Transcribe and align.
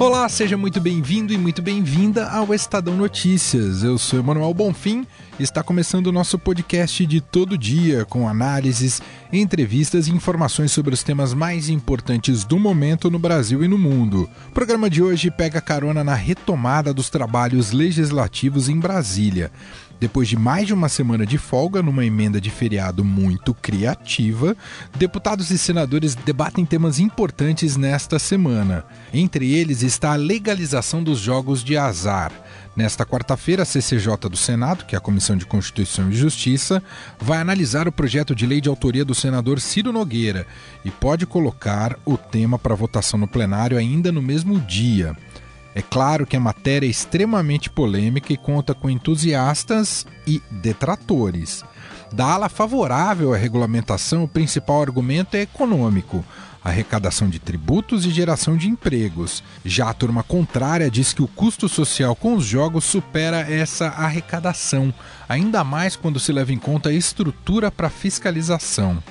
Olá, 0.00 0.26
seja 0.30 0.56
muito 0.56 0.80
bem-vindo 0.80 1.30
e 1.30 1.36
muito 1.36 1.60
bem-vinda 1.60 2.26
ao 2.30 2.54
Estadão 2.54 2.96
Notícias. 2.96 3.82
Eu 3.82 3.98
sou 3.98 4.18
Emanuel 4.18 4.54
Bonfim 4.54 5.06
e 5.38 5.42
está 5.42 5.62
começando 5.62 6.06
o 6.06 6.12
nosso 6.12 6.38
podcast 6.38 7.04
de 7.04 7.20
todo 7.20 7.58
dia, 7.58 8.06
com 8.06 8.26
análises, 8.26 9.02
entrevistas 9.30 10.08
e 10.08 10.10
informações 10.10 10.72
sobre 10.72 10.94
os 10.94 11.02
temas 11.02 11.34
mais 11.34 11.68
importantes 11.68 12.44
do 12.44 12.58
momento 12.58 13.10
no 13.10 13.18
Brasil 13.18 13.62
e 13.62 13.68
no 13.68 13.76
mundo. 13.76 14.26
O 14.48 14.52
programa 14.52 14.88
de 14.88 15.02
hoje 15.02 15.30
pega 15.30 15.60
carona 15.60 16.02
na 16.02 16.14
retomada 16.14 16.94
dos 16.94 17.10
trabalhos 17.10 17.70
legislativos 17.70 18.70
em 18.70 18.80
Brasília. 18.80 19.52
Depois 20.00 20.26
de 20.26 20.36
mais 20.36 20.66
de 20.66 20.72
uma 20.72 20.88
semana 20.88 21.26
de 21.26 21.36
folga 21.36 21.82
numa 21.82 22.06
emenda 22.06 22.40
de 22.40 22.48
feriado 22.48 23.04
muito 23.04 23.52
criativa, 23.52 24.56
deputados 24.96 25.50
e 25.50 25.58
senadores 25.58 26.14
debatem 26.14 26.64
temas 26.64 26.98
importantes 26.98 27.76
nesta 27.76 28.18
semana. 28.18 28.82
Entre 29.12 29.52
eles 29.52 29.82
está 29.82 30.14
a 30.14 30.16
legalização 30.16 31.04
dos 31.04 31.18
jogos 31.18 31.62
de 31.62 31.76
azar. 31.76 32.32
Nesta 32.74 33.04
quarta-feira, 33.04 33.62
a 33.62 33.66
CCJ 33.66 34.16
do 34.30 34.38
Senado, 34.38 34.86
que 34.86 34.94
é 34.94 34.98
a 34.98 35.02
Comissão 35.02 35.36
de 35.36 35.44
Constituição 35.44 36.08
e 36.08 36.14
Justiça, 36.14 36.82
vai 37.20 37.38
analisar 37.38 37.86
o 37.86 37.92
projeto 37.92 38.34
de 38.34 38.46
lei 38.46 38.60
de 38.60 38.70
autoria 38.70 39.04
do 39.04 39.14
senador 39.14 39.60
Ciro 39.60 39.92
Nogueira 39.92 40.46
e 40.82 40.90
pode 40.90 41.26
colocar 41.26 41.98
o 42.06 42.16
tema 42.16 42.58
para 42.58 42.74
votação 42.74 43.20
no 43.20 43.28
plenário 43.28 43.76
ainda 43.76 44.10
no 44.10 44.22
mesmo 44.22 44.58
dia. 44.60 45.14
É 45.74 45.82
claro 45.82 46.26
que 46.26 46.36
a 46.36 46.40
matéria 46.40 46.86
é 46.86 46.90
extremamente 46.90 47.70
polêmica 47.70 48.32
e 48.32 48.36
conta 48.36 48.74
com 48.74 48.90
entusiastas 48.90 50.06
e 50.26 50.42
detratores. 50.50 51.64
Da 52.12 52.26
ala 52.32 52.48
favorável 52.48 53.32
à 53.32 53.36
regulamentação, 53.36 54.24
o 54.24 54.28
principal 54.28 54.82
argumento 54.82 55.36
é 55.36 55.42
econômico 55.42 56.24
arrecadação 56.62 57.28
de 57.28 57.38
tributos 57.38 58.04
e 58.04 58.10
geração 58.10 58.56
de 58.56 58.68
empregos. 58.68 59.42
Já 59.64 59.88
a 59.88 59.94
turma 59.94 60.22
contrária 60.22 60.90
diz 60.90 61.12
que 61.12 61.22
o 61.22 61.28
custo 61.28 61.68
social 61.68 62.14
com 62.14 62.34
os 62.34 62.44
jogos 62.44 62.84
supera 62.84 63.40
essa 63.50 63.88
arrecadação, 63.88 64.92
ainda 65.28 65.64
mais 65.64 65.96
quando 65.96 66.20
se 66.20 66.32
leva 66.32 66.52
em 66.52 66.58
conta 66.58 66.90
a 66.90 66.94
estrutura 66.94 67.70
para 67.70 67.88
fiscalização. 67.88 69.02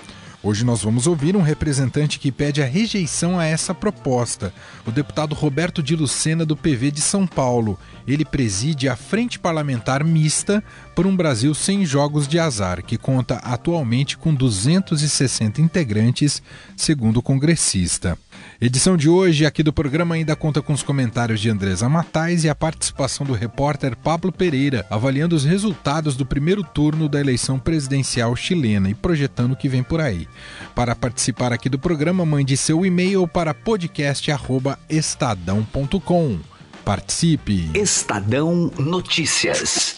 Hoje 0.41 0.63
nós 0.63 0.81
vamos 0.81 1.05
ouvir 1.05 1.35
um 1.35 1.41
representante 1.41 2.17
que 2.17 2.31
pede 2.31 2.61
a 2.61 2.65
rejeição 2.65 3.37
a 3.37 3.43
essa 3.43 3.75
proposta, 3.75 4.53
o 4.87 4.91
deputado 4.91 5.35
Roberto 5.35 5.83
de 5.83 5.97
Lucena, 5.97 6.45
do 6.45 6.55
PV 6.55 6.91
de 6.91 7.01
São 7.01 7.27
Paulo. 7.27 7.77
Ele 8.07 8.23
preside 8.23 8.87
a 8.87 8.95
Frente 8.95 9.37
Parlamentar 9.37 10.01
Mista 10.01 10.63
por 10.95 11.05
um 11.05 11.13
Brasil 11.13 11.53
sem 11.53 11.85
jogos 11.85 12.25
de 12.25 12.39
azar, 12.39 12.81
que 12.81 12.97
conta 12.97 13.35
atualmente 13.35 14.17
com 14.17 14.33
260 14.33 15.61
integrantes, 15.61 16.41
segundo 16.77 17.17
o 17.17 17.21
congressista. 17.21 18.17
Edição 18.61 18.97
de 18.97 19.07
hoje 19.07 19.45
aqui 19.45 19.63
do 19.63 19.71
programa 19.71 20.15
ainda 20.15 20.35
conta 20.35 20.61
com 20.61 20.73
os 20.73 20.83
comentários 20.83 21.39
de 21.39 21.49
Andresa 21.49 21.87
Matais 21.87 22.43
e 22.43 22.49
a 22.49 22.55
participação 22.55 23.25
do 23.25 23.31
repórter 23.31 23.95
Pablo 23.95 24.33
Pereira, 24.33 24.85
avaliando 24.89 25.33
os 25.33 25.45
resultados 25.45 26.17
do 26.17 26.25
primeiro 26.25 26.61
turno 26.61 27.07
da 27.07 27.21
eleição 27.21 27.57
presidencial 27.57 28.35
chilena 28.35 28.89
e 28.89 28.93
projetando 28.93 29.53
o 29.53 29.55
que 29.55 29.69
vem 29.69 29.81
por 29.81 30.01
aí. 30.01 30.27
Para 30.75 30.93
participar 30.93 31.53
aqui 31.53 31.69
do 31.69 31.79
programa, 31.79 32.25
mande 32.25 32.57
seu 32.57 32.85
e-mail 32.85 33.25
para 33.25 33.53
podcast@estadão.com. 33.53 36.39
Participe. 36.83 37.69
Estadão 37.73 38.69
Notícias. 38.77 39.95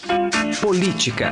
Política. 0.60 1.30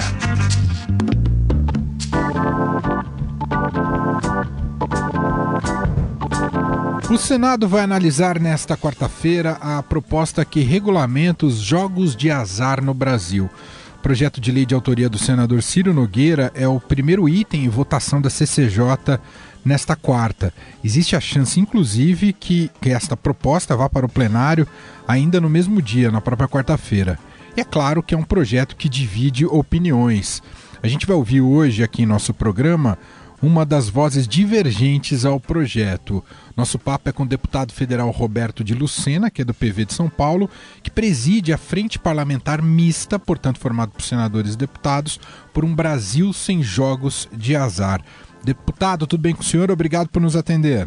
O 7.11 7.19
Senado 7.19 7.67
vai 7.67 7.83
analisar 7.83 8.39
nesta 8.39 8.77
quarta-feira 8.77 9.59
a 9.61 9.83
proposta 9.83 10.45
que 10.45 10.61
regulamenta 10.61 11.45
os 11.45 11.57
jogos 11.57 12.15
de 12.15 12.31
azar 12.31 12.81
no 12.81 12.95
Brasil. 12.95 13.51
O 13.99 14.01
projeto 14.01 14.41
de 14.41 14.53
lei 14.53 14.65
de 14.65 14.77
autoria 14.77 15.09
do 15.09 15.19
senador 15.19 15.61
Ciro 15.61 15.93
Nogueira 15.93 16.53
é 16.55 16.69
o 16.69 16.79
primeiro 16.79 17.29
item 17.29 17.65
em 17.65 17.69
votação 17.69 18.21
da 18.21 18.31
CCJ 18.31 19.19
nesta 19.65 19.97
quarta. 19.97 20.55
Existe 20.85 21.17
a 21.17 21.21
chance, 21.21 21.59
inclusive, 21.59 22.33
que, 22.33 22.71
que 22.81 22.91
esta 22.91 23.17
proposta 23.17 23.75
vá 23.75 23.89
para 23.89 24.07
o 24.07 24.09
plenário 24.09 24.65
ainda 25.07 25.41
no 25.41 25.51
mesmo 25.51 25.83
dia, 25.83 26.13
na 26.13 26.21
própria 26.21 26.49
quarta-feira. 26.49 27.19
E 27.57 27.61
é 27.61 27.65
claro 27.65 28.05
que 28.05 28.15
é 28.15 28.19
um 28.19 28.23
projeto 28.23 28.77
que 28.77 28.89
divide 28.89 29.45
opiniões. 29.45 30.41
A 30.81 30.87
gente 30.87 31.09
vai 31.09 31.17
ouvir 31.17 31.41
hoje 31.41 31.83
aqui 31.83 32.05
em 32.05 32.07
nosso 32.07 32.33
programa 32.33 32.97
uma 33.43 33.65
das 33.65 33.89
vozes 33.89 34.29
divergentes 34.29 35.25
ao 35.25 35.41
projeto. 35.41 36.23
Nosso 36.61 36.79
papo 36.79 37.09
é 37.09 37.13
com 37.13 37.23
o 37.23 37.27
deputado 37.27 37.73
federal 37.73 38.11
Roberto 38.11 38.63
de 38.63 38.75
Lucena, 38.75 39.31
que 39.31 39.41
é 39.41 39.45
do 39.47 39.55
PV 39.55 39.87
de 39.87 39.95
São 39.95 40.11
Paulo, 40.11 40.47
que 40.83 40.91
preside 40.91 41.55
a 41.55 41.57
Frente 41.57 41.99
Parlamentar 41.99 42.61
Mista, 42.61 43.19
portanto 43.19 43.59
formado 43.59 43.93
por 43.93 44.03
senadores 44.03 44.53
e 44.53 44.59
deputados, 44.59 45.19
por 45.55 45.65
um 45.65 45.75
Brasil 45.75 46.35
sem 46.35 46.63
jogos 46.63 47.27
de 47.33 47.57
azar. 47.57 48.03
Deputado, 48.45 49.07
tudo 49.07 49.23
bem 49.23 49.35
com 49.35 49.41
o 49.41 49.45
senhor? 49.45 49.71
Obrigado 49.71 50.11
por 50.11 50.21
nos 50.21 50.37
atender. 50.37 50.87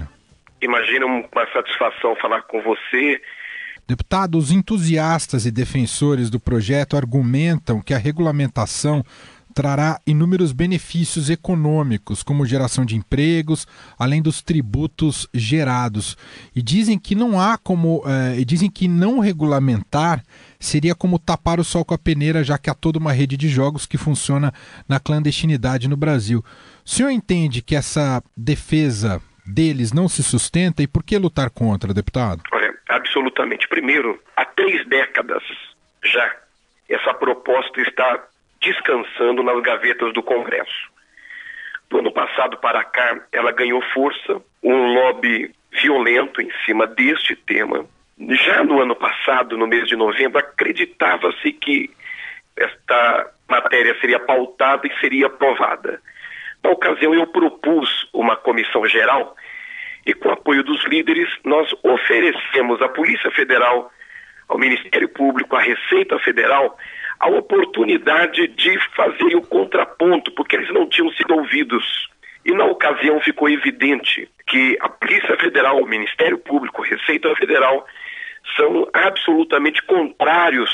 Imagina 0.62 1.07
uma 1.07 1.51
satisfação 1.51 2.16
falar 2.22 2.44
com 2.44 2.62
você. 2.62 3.19
Deputado, 3.88 4.38
os 4.38 4.51
entusiastas 4.51 5.47
e 5.47 5.51
defensores 5.51 6.29
do 6.29 6.39
projeto 6.39 6.95
argumentam 6.95 7.81
que 7.81 7.95
a 7.95 7.97
regulamentação 7.97 9.03
trará 9.53 9.99
inúmeros 10.05 10.51
benefícios 10.51 11.29
econômicos, 11.29 12.23
como 12.23 12.45
geração 12.45 12.83
de 12.85 12.95
empregos, 12.95 13.67
além 13.97 14.21
dos 14.21 14.41
tributos 14.41 15.27
gerados. 15.33 16.17
E 16.55 16.61
dizem 16.61 16.97
que 16.97 17.15
não 17.15 17.39
há 17.39 17.57
como, 17.57 18.03
eh, 18.05 18.39
e 18.39 18.45
dizem 18.45 18.69
que 18.69 18.87
não 18.87 19.19
regulamentar 19.19 20.23
seria 20.59 20.95
como 20.95 21.19
tapar 21.19 21.59
o 21.59 21.63
sol 21.63 21.85
com 21.85 21.93
a 21.93 21.97
peneira, 21.97 22.43
já 22.43 22.57
que 22.57 22.69
há 22.69 22.73
toda 22.73 22.97
uma 22.97 23.11
rede 23.11 23.37
de 23.37 23.49
jogos 23.49 23.85
que 23.85 23.97
funciona 23.97 24.53
na 24.87 24.99
clandestinidade 24.99 25.87
no 25.87 25.97
Brasil. 25.97 26.43
O 26.85 26.89
senhor 26.89 27.09
entende 27.11 27.61
que 27.61 27.75
essa 27.75 28.23
defesa 28.35 29.21
deles 29.45 29.91
não 29.91 30.07
se 30.07 30.23
sustenta 30.23 30.81
e 30.81 30.87
por 30.87 31.03
que 31.03 31.17
lutar 31.17 31.49
contra, 31.49 31.93
deputado? 31.93 32.41
Olha, 32.51 32.73
absolutamente. 32.89 33.67
Primeiro, 33.67 34.19
há 34.35 34.45
três 34.45 34.87
décadas 34.87 35.43
já 36.03 36.43
essa 36.89 37.13
proposta 37.13 37.81
está 37.81 38.23
descansando 38.63 39.44
nas 39.44 39.62
gavetas 39.62 40.13
do 40.13 40.24
Congresso. 40.24 40.91
Do 41.90 42.00
ano 42.00 42.12
passado 42.12 42.57
para 42.57 42.84
cá, 42.84 43.22
ela 43.31 43.51
ganhou 43.51 43.81
força, 43.94 44.41
um 44.63 44.94
lobby 44.94 45.53
violento 45.72 46.41
em 46.41 46.50
cima 46.66 46.88
deste 46.88 47.35
tema. 47.35 47.85
Já 48.18 48.63
no 48.63 48.81
ano 48.81 48.96
passado, 48.96 49.57
no 49.57 49.68
mês 49.68 49.88
de 49.88 49.96
novembro, 49.96 50.40
acreditava-se 50.40 51.51
que 51.51 51.91
esta 52.56 53.31
matéria 53.50 53.96
seria 54.00 54.19
pautada 54.19 54.88
e 54.88 55.00
seria 55.00 55.28
aprovada. 55.28 56.00
Na 56.63 56.72
ocasião, 56.72 57.13
eu 57.13 57.28
propus 57.28 58.07
uma 58.13 58.35
comissão 58.38 58.88
geral 58.88 59.35
e, 60.06 60.13
com 60.13 60.31
apoio 60.31 60.63
dos 60.63 60.84
líderes, 60.85 61.30
nós 61.44 61.69
oferecemos 61.84 62.81
à 62.81 62.88
Polícia 62.88 63.30
Federal, 63.31 63.91
ao 64.47 64.57
Ministério 64.57 65.09
Público, 65.09 65.56
à 65.56 65.59
Receita 65.59 66.18
Federal, 66.19 66.78
a 67.23 67.29
oportunidade 67.29 68.47
de 68.50 68.78
fazer 68.94 69.34
o 69.38 69.41
contraponto, 69.41 70.29
porque 70.34 70.57
eles 70.57 70.69
não 70.73 70.89
tinham 70.89 71.09
sido 71.13 71.34
ouvidos. 71.34 72.09
E 72.44 72.51
na 72.51 72.66
ocasião 72.66 73.22
ficou 73.22 73.50
evidente 73.50 74.29
que 74.45 74.78
a 74.81 74.89
Polícia 74.89 75.38
Federal, 75.38 75.81
o 75.81 75.88
Ministério 75.88 76.38
Público, 76.38 76.81
Receita 76.81 77.33
Federal 77.38 77.88
são 78.57 78.89
absolutamente 78.94 79.81
contrários 79.83 80.69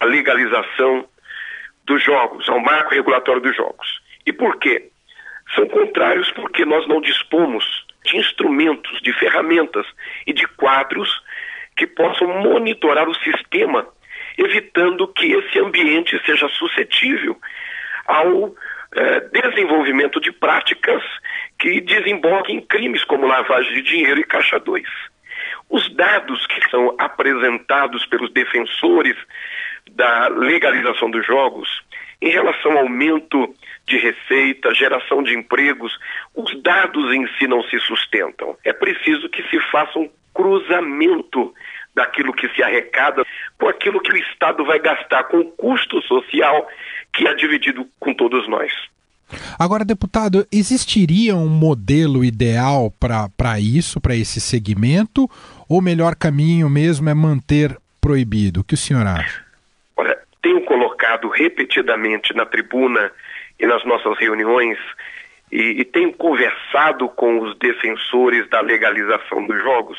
à 0.00 0.04
legalização 0.04 1.06
dos 1.84 2.02
jogos, 2.02 2.48
ao 2.48 2.58
marco 2.58 2.90
regulatório 2.90 3.40
dos 3.40 3.56
jogos. 3.56 4.00
E 4.26 4.32
por 4.32 4.58
quê? 4.58 4.90
São 5.54 5.68
contrários 5.68 6.28
porque 6.32 6.64
nós 6.64 6.88
não 6.88 7.00
dispomos 7.00 7.86
de 8.04 8.16
instrumentos, 8.16 9.00
de 9.00 9.12
ferramentas 9.12 9.86
e 10.26 10.32
de 10.32 10.44
quadros 10.44 11.22
que 11.76 11.86
possam 11.86 12.26
monitorar 12.42 13.08
o 13.08 13.14
sistema 13.14 13.86
evitando 14.38 15.08
que 15.08 15.32
esse 15.32 15.58
ambiente 15.58 16.18
seja 16.24 16.48
suscetível 16.48 17.36
ao 18.06 18.54
eh, 18.94 19.20
desenvolvimento 19.32 20.20
de 20.20 20.30
práticas 20.32 21.02
que 21.58 21.80
desemboquem 21.80 22.56
em 22.56 22.60
crimes 22.60 23.04
como 23.04 23.26
lavagem 23.26 23.74
de 23.74 23.82
dinheiro 23.82 24.20
e 24.20 24.24
caixa 24.24 24.58
2. 24.60 24.84
Os 25.68 25.92
dados 25.94 26.46
que 26.46 26.70
são 26.70 26.94
apresentados 26.98 28.06
pelos 28.06 28.32
defensores 28.32 29.16
da 29.90 30.28
legalização 30.28 31.10
dos 31.10 31.26
jogos 31.26 31.68
em 32.22 32.30
relação 32.30 32.72
ao 32.72 32.78
aumento 32.78 33.54
de 33.86 33.98
receita, 33.98 34.74
geração 34.74 35.22
de 35.22 35.34
empregos, 35.34 35.98
os 36.34 36.62
dados 36.62 37.12
em 37.12 37.26
si 37.36 37.46
não 37.46 37.62
se 37.64 37.78
sustentam. 37.80 38.56
É 38.64 38.72
preciso 38.72 39.28
que 39.28 39.42
se 39.48 39.58
façam 39.70 40.10
cruzamento 40.34 41.52
daquilo 41.98 42.32
que 42.32 42.48
se 42.50 42.62
arrecada 42.62 43.26
com 43.58 43.68
aquilo 43.68 44.00
que 44.00 44.12
o 44.12 44.16
Estado 44.16 44.64
vai 44.64 44.78
gastar 44.78 45.24
com 45.24 45.40
o 45.40 45.50
custo 45.52 46.00
social 46.02 46.68
que 47.12 47.26
é 47.26 47.34
dividido 47.34 47.86
com 47.98 48.14
todos 48.14 48.48
nós. 48.48 48.72
Agora, 49.58 49.84
deputado, 49.84 50.46
existiria 50.52 51.34
um 51.34 51.48
modelo 51.48 52.24
ideal 52.24 52.92
para 53.00 53.58
isso, 53.58 54.00
para 54.00 54.14
esse 54.14 54.40
segmento, 54.40 55.28
ou 55.68 55.80
o 55.80 55.82
melhor 55.82 56.14
caminho 56.14 56.70
mesmo 56.70 57.10
é 57.10 57.14
manter 57.14 57.76
proibido? 58.00 58.60
O 58.60 58.64
que 58.64 58.74
o 58.74 58.78
senhor 58.78 59.04
acha? 59.04 59.44
Olha, 59.96 60.16
tenho 60.40 60.62
colocado 60.64 61.28
repetidamente 61.28 62.32
na 62.32 62.46
tribuna 62.46 63.10
e 63.58 63.66
nas 63.66 63.84
nossas 63.84 64.16
reuniões 64.18 64.78
e, 65.50 65.80
e 65.80 65.84
tenho 65.84 66.12
conversado 66.12 67.08
com 67.08 67.40
os 67.40 67.58
defensores 67.58 68.48
da 68.48 68.60
legalização 68.60 69.44
dos 69.46 69.60
jogos 69.62 69.98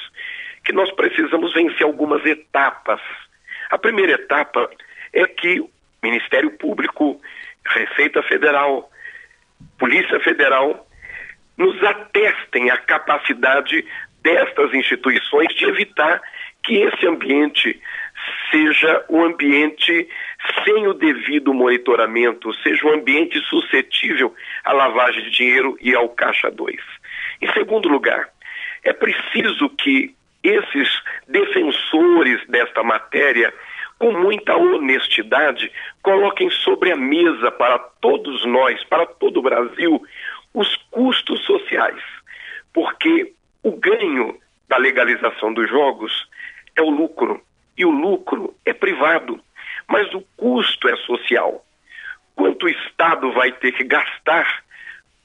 que 0.69 0.75
nós 0.75 0.91
precisamos 0.91 1.51
vencer 1.51 1.81
algumas 1.81 2.23
etapas. 2.23 3.01
A 3.71 3.77
primeira 3.79 4.11
etapa 4.11 4.69
é 5.11 5.25
que 5.25 5.59
o 5.59 5.69
Ministério 6.03 6.51
Público, 6.51 7.19
Receita 7.65 8.21
Federal, 8.21 8.87
Polícia 9.79 10.19
Federal 10.19 10.87
nos 11.57 11.83
atestem 11.83 12.69
a 12.69 12.77
capacidade 12.77 13.83
destas 14.21 14.71
instituições 14.75 15.55
de 15.55 15.65
evitar 15.65 16.21
que 16.63 16.75
esse 16.75 17.07
ambiente 17.07 17.81
seja 18.51 19.03
um 19.09 19.23
ambiente 19.23 20.07
sem 20.63 20.87
o 20.87 20.93
devido 20.93 21.51
monitoramento, 21.51 22.53
seja 22.61 22.85
um 22.85 22.93
ambiente 22.93 23.39
suscetível 23.45 24.35
à 24.63 24.71
lavagem 24.71 25.23
de 25.23 25.31
dinheiro 25.31 25.75
e 25.81 25.95
ao 25.95 26.09
caixa 26.09 26.51
2. 26.51 26.75
Em 27.41 27.51
segundo 27.53 27.89
lugar, 27.89 28.29
é 28.83 28.93
preciso 28.93 29.67
que 29.69 30.15
esses 30.43 31.01
defensores 31.27 32.45
desta 32.47 32.83
matéria, 32.83 33.53
com 33.97 34.11
muita 34.13 34.55
honestidade, 34.55 35.71
coloquem 36.01 36.49
sobre 36.49 36.91
a 36.91 36.95
mesa 36.95 37.51
para 37.51 37.77
todos 37.77 38.45
nós, 38.45 38.83
para 38.85 39.05
todo 39.05 39.37
o 39.37 39.43
Brasil, 39.43 40.01
os 40.53 40.75
custos 40.89 41.43
sociais. 41.45 42.01
Porque 42.73 43.33
o 43.61 43.71
ganho 43.73 44.39
da 44.67 44.77
legalização 44.77 45.53
dos 45.53 45.69
jogos 45.69 46.27
é 46.75 46.81
o 46.81 46.89
lucro, 46.89 47.41
e 47.77 47.85
o 47.85 47.91
lucro 47.91 48.55
é 48.65 48.73
privado, 48.73 49.39
mas 49.87 50.13
o 50.13 50.21
custo 50.37 50.87
é 50.87 50.95
social. 50.97 51.65
Quanto 52.35 52.65
o 52.65 52.69
Estado 52.69 53.31
vai 53.33 53.51
ter 53.51 53.71
que 53.73 53.83
gastar 53.83 54.63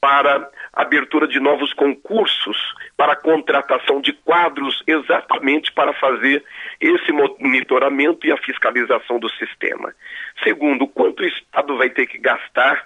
para 0.01 0.51
abertura 0.73 1.29
de 1.29 1.39
novos 1.39 1.73
concursos, 1.73 2.57
para 3.05 3.13
a 3.13 3.17
contratação 3.17 4.01
de 4.01 4.15
quadros, 4.15 4.83
exatamente 4.87 5.71
para 5.73 5.93
fazer 5.93 6.43
esse 6.81 7.13
monitoramento 7.13 8.27
e 8.27 8.33
a 8.33 8.39
fiscalização 8.39 9.19
do 9.19 9.29
sistema. 9.33 9.95
Segundo, 10.43 10.87
quanto 10.87 11.23
o 11.23 11.27
Estado 11.27 11.77
vai 11.77 11.91
ter 11.91 12.07
que 12.07 12.17
gastar 12.17 12.83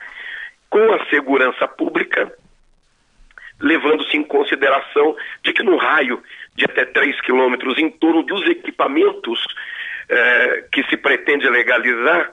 com 0.69 0.93
a 0.93 1.05
segurança 1.07 1.69
pública, 1.69 2.33
levando-se 3.61 4.17
em 4.17 4.25
consideração 4.25 5.17
de 5.45 5.53
que 5.53 5.63
no 5.63 5.77
raio 5.77 6.21
de 6.57 6.65
até 6.65 6.85
3 6.85 7.21
quilômetros, 7.21 7.79
em 7.79 7.89
torno 7.89 8.25
dos 8.25 8.45
equipamentos 8.49 9.41
eh, 10.09 10.65
que 10.73 10.83
se 10.91 10.97
pretende 10.97 11.49
legalizar, 11.49 12.29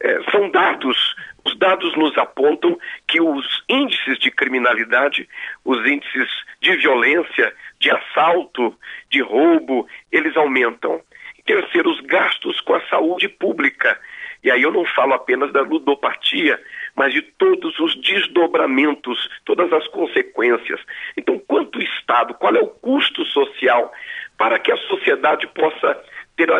eh, 0.00 0.20
são 0.30 0.50
dados 0.50 0.98
os 0.98 1.16
dados 1.62 1.94
nos 1.96 2.18
apontam 2.18 2.76
que 3.06 3.20
os 3.20 3.62
índices 3.68 4.18
de 4.18 4.32
criminalidade, 4.32 5.28
os 5.64 5.78
índices 5.86 6.28
de 6.60 6.76
violência, 6.76 7.54
de 7.78 7.88
assalto, 7.88 8.76
de 9.08 9.22
roubo, 9.22 9.86
eles 10.10 10.36
aumentam. 10.36 11.00
Terceiro, 11.46 11.90
os 11.90 12.00
gastos 12.00 12.60
com 12.62 12.74
a 12.74 12.84
saúde 12.88 13.28
pública. 13.28 13.96
E 14.42 14.50
aí 14.50 14.62
eu 14.62 14.72
não 14.72 14.84
falo 14.86 15.14
apenas 15.14 15.52
da 15.52 15.62
ludopatia, 15.62 16.60
mas 16.96 17.12
de 17.12 17.22
todos 17.22 17.78
os 17.78 17.94
desdobramentos, 18.00 19.30
todas 19.44 19.72
as 19.72 19.86
consequências. 19.88 20.80
Então, 21.16 21.38
quanto 21.38 21.78
o 21.78 21.82
Estado, 21.82 22.34
qual 22.34 22.56
é 22.56 22.60
o 22.60 22.66
custo 22.66 23.24
social 23.26 23.92
para 24.36 24.58
que 24.58 24.72
a 24.72 24.76
sociedade 24.88 25.46
possa 25.46 26.02
ter 26.36 26.50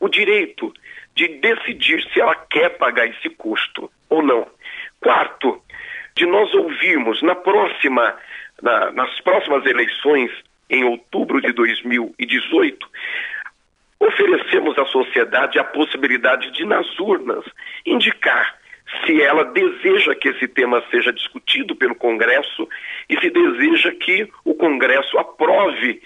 o 0.00 0.08
direito 0.08 0.72
de 1.14 1.28
decidir 1.28 2.02
se 2.12 2.20
ela 2.20 2.34
quer 2.34 2.70
pagar 2.78 3.06
esse 3.06 3.28
custo 3.30 3.90
ou 4.08 4.22
não. 4.22 4.46
Quarto, 5.00 5.60
de 6.14 6.26
nós 6.26 6.52
ouvirmos 6.54 7.22
na 7.22 7.34
próxima, 7.34 8.16
na, 8.62 8.92
nas 8.92 9.20
próximas 9.20 9.64
eleições, 9.66 10.30
em 10.70 10.84
outubro 10.84 11.40
de 11.40 11.52
2018, 11.52 12.88
oferecemos 14.00 14.78
à 14.78 14.84
sociedade 14.86 15.58
a 15.58 15.64
possibilidade 15.64 16.50
de, 16.52 16.64
nas 16.64 16.86
urnas, 16.98 17.44
indicar 17.84 18.56
se 19.04 19.20
ela 19.20 19.44
deseja 19.44 20.14
que 20.14 20.28
esse 20.28 20.48
tema 20.48 20.82
seja 20.90 21.12
discutido 21.12 21.76
pelo 21.76 21.94
Congresso 21.94 22.68
e 23.08 23.18
se 23.20 23.30
deseja 23.30 23.92
que 23.92 24.28
o 24.44 24.54
Congresso 24.54 25.18
aprove 25.18 26.00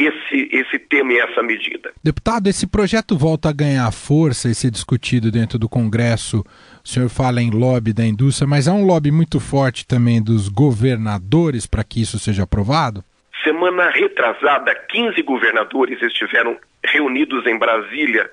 esse, 0.00 0.48
esse 0.50 0.78
tema 0.78 1.12
e 1.12 1.18
essa 1.18 1.42
medida. 1.42 1.92
Deputado, 2.02 2.48
esse 2.48 2.66
projeto 2.66 3.16
volta 3.16 3.50
a 3.50 3.52
ganhar 3.52 3.92
força 3.92 4.48
e 4.48 4.54
ser 4.54 4.70
discutido 4.70 5.30
dentro 5.30 5.58
do 5.58 5.68
Congresso. 5.68 6.44
O 6.82 6.88
senhor 6.88 7.10
fala 7.10 7.42
em 7.42 7.50
lobby 7.50 7.92
da 7.92 8.04
indústria, 8.04 8.48
mas 8.48 8.66
há 8.66 8.72
um 8.72 8.86
lobby 8.86 9.10
muito 9.10 9.38
forte 9.38 9.86
também 9.86 10.22
dos 10.22 10.48
governadores 10.48 11.66
para 11.66 11.84
que 11.84 12.00
isso 12.00 12.18
seja 12.18 12.44
aprovado? 12.44 13.04
Semana 13.44 13.90
retrasada, 13.90 14.74
15 14.74 15.22
governadores 15.22 16.00
estiveram 16.02 16.56
reunidos 16.82 17.46
em 17.46 17.58
Brasília 17.58 18.30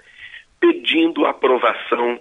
pedindo 0.60 1.25
a 1.25 1.31
aprovação 1.31 2.20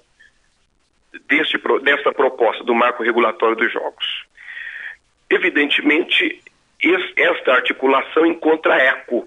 deste, 1.28 1.58
dessa 1.82 2.12
proposta 2.12 2.64
do 2.64 2.74
marco 2.74 3.02
regulatório 3.02 3.56
dos 3.56 3.72
jogos. 3.72 4.24
Evidentemente, 5.30 6.40
esta 7.16 7.54
articulação 7.54 8.26
encontra 8.26 8.76
eco 8.76 9.26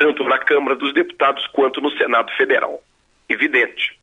tanto 0.00 0.24
na 0.24 0.38
Câmara 0.38 0.74
dos 0.74 0.94
Deputados 0.94 1.46
quanto 1.48 1.78
no 1.78 1.90
Senado 1.90 2.32
Federal. 2.32 2.82
Evidente. 3.28 4.00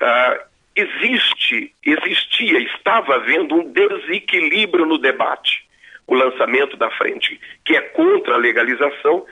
Uh, 0.00 0.42
existe, 0.74 1.74
existia, 1.84 2.58
estava 2.60 3.16
havendo 3.16 3.54
um 3.54 3.70
desequilíbrio 3.70 4.86
no 4.86 4.96
debate. 4.96 5.62
O 6.06 6.14
lançamento 6.14 6.74
da 6.78 6.90
frente, 6.92 7.38
que 7.66 7.76
é 7.76 7.82
contra 7.82 8.34
a 8.34 8.38
legalização, 8.38 9.26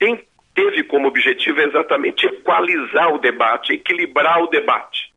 tem, 0.00 0.20
teve 0.52 0.82
como 0.82 1.06
objetivo 1.06 1.60
exatamente 1.60 2.26
equalizar 2.26 3.14
o 3.14 3.18
debate, 3.18 3.72
equilibrar 3.72 4.42
o 4.42 4.48
debate. 4.48 5.12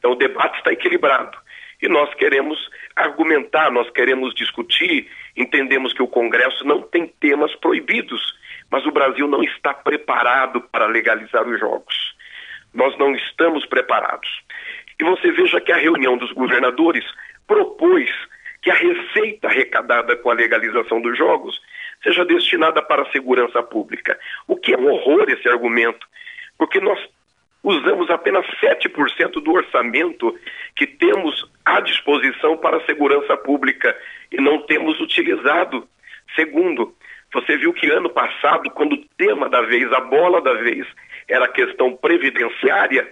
Então, 0.00 0.10
o 0.10 0.16
debate 0.16 0.58
está 0.58 0.72
equilibrado. 0.72 1.38
E 1.80 1.88
nós 1.88 2.12
queremos 2.14 2.58
argumentar, 2.96 3.70
nós 3.70 3.88
queremos 3.90 4.34
discutir, 4.34 5.08
entendemos 5.36 5.92
que 5.92 6.02
o 6.02 6.08
Congresso 6.08 6.64
não 6.64 6.82
tem 6.82 7.06
temas 7.06 7.54
proibidos 7.54 8.34
mas 8.70 8.84
o 8.86 8.90
Brasil 8.90 9.28
não 9.28 9.42
está 9.42 9.72
preparado 9.72 10.60
para 10.60 10.86
legalizar 10.86 11.46
os 11.46 11.58
jogos. 11.58 12.14
Nós 12.74 12.96
não 12.98 13.14
estamos 13.14 13.64
preparados. 13.66 14.28
E 14.98 15.04
você 15.04 15.30
veja 15.30 15.60
que 15.60 15.72
a 15.72 15.76
reunião 15.76 16.16
dos 16.16 16.32
governadores 16.32 17.04
propôs 17.46 18.10
que 18.62 18.70
a 18.70 18.74
receita 18.74 19.48
arrecadada 19.48 20.16
com 20.16 20.30
a 20.30 20.34
legalização 20.34 21.00
dos 21.00 21.16
jogos 21.16 21.60
seja 22.02 22.24
destinada 22.24 22.82
para 22.82 23.02
a 23.02 23.12
segurança 23.12 23.62
pública. 23.62 24.18
O 24.46 24.56
que 24.56 24.74
é 24.74 24.78
um 24.78 24.90
horror 24.90 25.26
esse 25.28 25.48
argumento, 25.48 26.06
porque 26.58 26.80
nós 26.80 26.98
usamos 27.62 28.10
apenas 28.10 28.46
7% 28.60 29.42
do 29.42 29.52
orçamento 29.52 30.36
que 30.74 30.86
temos 30.86 31.48
à 31.64 31.80
disposição 31.80 32.56
para 32.56 32.78
a 32.78 32.84
segurança 32.86 33.36
pública 33.36 33.96
e 34.30 34.40
não 34.40 34.62
temos 34.62 35.00
utilizado. 35.00 35.86
Segundo, 36.34 36.94
você 37.36 37.56
viu 37.58 37.72
que 37.72 37.86
ano 37.90 38.08
passado, 38.08 38.70
quando 38.70 38.94
o 38.94 39.04
tema 39.18 39.48
da 39.48 39.60
vez, 39.60 39.92
a 39.92 40.00
bola 40.00 40.40
da 40.40 40.54
vez, 40.54 40.86
era 41.28 41.44
a 41.44 41.52
questão 41.52 41.94
previdenciária, 41.94 43.06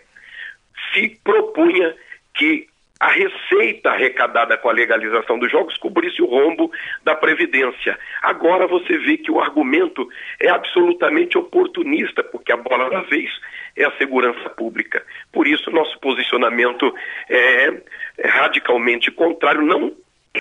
se 0.93 1.21
propunha 1.23 1.95
que 2.35 2.66
a 2.99 3.09
receita 3.09 3.90
arrecadada 3.90 4.57
com 4.57 4.71
a 4.71 4.73
legalização 4.73 5.38
dos 5.38 5.50
jogos 5.50 5.76
cobrisse 5.76 6.23
o 6.23 6.26
rombo 6.26 6.71
da 7.02 7.14
Previdência. 7.14 7.99
Agora 8.23 8.66
você 8.66 8.97
vê 8.97 9.19
que 9.19 9.31
o 9.31 9.40
argumento 9.40 10.09
é 10.40 10.49
absolutamente 10.49 11.37
oportunista, 11.37 12.23
porque 12.25 12.50
a 12.50 12.57
bola 12.57 12.88
da 12.88 13.02
vez 13.02 13.31
é 13.76 13.85
a 13.85 13.97
segurança 13.99 14.49
pública. 14.49 15.04
Por 15.31 15.47
isso, 15.47 15.71
nosso 15.71 15.99
posicionamento 16.00 16.95
é, 17.28 17.83
é 18.19 18.28
radicalmente 18.28 19.11
contrário, 19.11 19.61
não 19.61 19.93